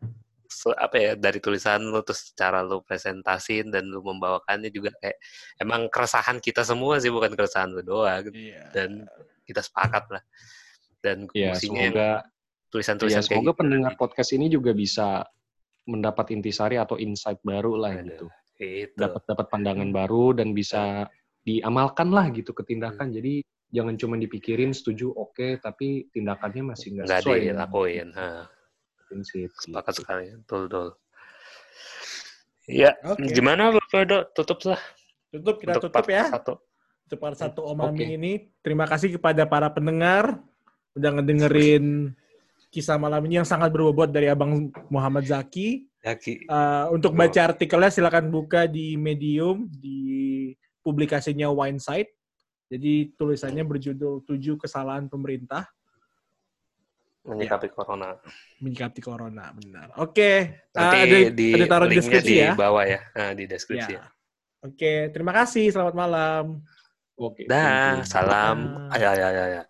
so- 0.55 0.73
apa 0.79 0.97
ya 0.97 1.13
dari 1.19 1.43
tulisan 1.43 1.83
lu 1.91 2.01
terus 2.07 2.31
cara 2.39 2.63
lu 2.63 2.81
presentasiin 2.87 3.75
dan 3.75 3.91
lu 3.91 4.01
membawakannya 4.01 4.71
juga 4.71 4.95
kayak 5.03 5.19
emang 5.59 5.91
keresahan 5.91 6.39
kita 6.39 6.63
semua 6.63 7.03
sih 7.03 7.11
bukan 7.11 7.35
keresahan 7.35 7.75
lu 7.75 7.83
doang 7.83 8.31
Iya. 8.31 8.71
dan 8.71 9.03
kita 9.45 9.61
sepakat 9.61 10.05
lah 10.15 10.23
dan 11.03 11.27
yang 11.35 11.59
semoga 11.59 12.23
ya, 12.23 12.25
tulisan-tulisan 12.71 13.21
kayak 13.27 13.29
semoga 13.29 13.51
gitu 13.53 13.61
pendengar 13.61 13.93
podcast 13.99 14.31
ini 14.33 14.47
juga 14.49 14.73
bisa 14.73 15.27
mendapat 15.85 16.33
intisari 16.33 16.81
atau 16.81 16.97
insight 16.97 17.43
baru 17.45 17.77
lah 17.77 17.93
Aduh. 17.99 18.07
gitu. 18.09 18.27
Gitu. 18.55 18.95
Dapat 18.97 19.23
dapat 19.27 19.47
pandangan 19.51 19.91
baru 19.91 20.35
dan 20.37 20.55
bisa 20.55 21.11
diamalkan 21.45 22.15
lah 22.15 22.31
gitu 22.33 22.55
ke 22.57 22.63
tindakan. 22.65 23.11
Hmm. 23.11 23.17
Jadi 23.19 23.35
jangan 23.75 23.95
cuma 23.99 24.15
dipikirin 24.15 24.71
setuju 24.71 25.11
oke 25.11 25.59
tapi 25.59 26.07
tindakannya 26.15 26.63
masih 26.75 26.95
nggak 26.95 27.11
sesuai 27.11 27.51
dilakuin 27.51 28.15
prinsip. 29.11 29.51
sepakat 29.51 29.99
gitu. 29.99 30.01
sekali 30.07 30.27
betul 30.31 30.61
betul 30.71 30.89
ya 32.71 32.95
Oke. 33.03 33.35
gimana 33.35 33.75
lu 33.75 33.83
Fedo 33.91 34.31
tutup 34.31 34.63
lah 34.71 34.79
Tutup 35.35 35.59
kita 35.59 35.83
untuk 35.83 35.91
tutup 35.91 36.07
ya. 36.07 36.31
satu 36.31 36.55
Untuk 37.05 37.19
part 37.19 37.37
satu 37.37 37.61
Omami 37.69 38.01
Oke. 38.01 38.07
ini. 38.17 38.33
Terima 38.63 38.87
kasih 38.87 39.19
kepada 39.19 39.45
para 39.45 39.69
pendengar 39.69 40.39
udah 40.95 41.11
ngedengerin 41.19 42.15
kisah 42.71 42.97
malam 42.97 43.19
ini 43.27 43.43
yang 43.43 43.49
sangat 43.49 43.75
berbobot 43.75 44.15
dari 44.15 44.31
Abang 44.31 44.71
Muhammad 44.89 45.27
Zaki. 45.27 45.91
Yaki 46.05 46.45
Uh, 46.45 46.93
untuk 46.93 47.13
Oh. 47.13 47.19
baca 47.19 47.41
artikelnya 47.49 47.89
silakan 47.89 48.29
buka 48.29 48.69
di 48.69 48.93
Medium 48.95 49.65
di 49.73 50.53
publikasinya 50.85 51.49
Winesight. 51.49 52.13
Jadi 52.69 53.17
tulisannya 53.17 53.65
berjudul 53.65 54.21
tujuh 54.29 54.61
kesalahan 54.61 55.09
pemerintah 55.09 55.65
menyikapi 57.25 57.73
corona 57.73 58.21
menyikapi 58.61 59.01
corona. 59.01 59.49
Benar. 59.57 59.97
Oke. 59.97 60.61
Uh, 60.77 60.77
nanti 60.77 60.97
ada, 61.01 61.17
di 61.33 61.49
ada 61.57 61.65
taruh 61.73 61.89
di 61.89 61.97
deskripsi 61.97 62.33
di 62.37 62.45
ya. 62.45 62.53
bawah 62.53 62.85
ya 62.85 63.01
Nah, 63.17 63.33
di 63.33 63.45
deskripsi 63.49 63.93
Ya. 63.97 64.05
ya. 64.05 64.07
Oke, 64.61 65.09
terima 65.09 65.33
kasih. 65.33 65.73
Selamat 65.73 65.97
malam. 65.97 66.61
Oke. 67.17 67.49
dah 67.49 68.05
salam 68.05 68.91
Dah. 68.93 68.97
ayo 69.01 69.07
ayo 69.17 69.25
ayo, 69.25 69.43
ayo. 69.49 69.63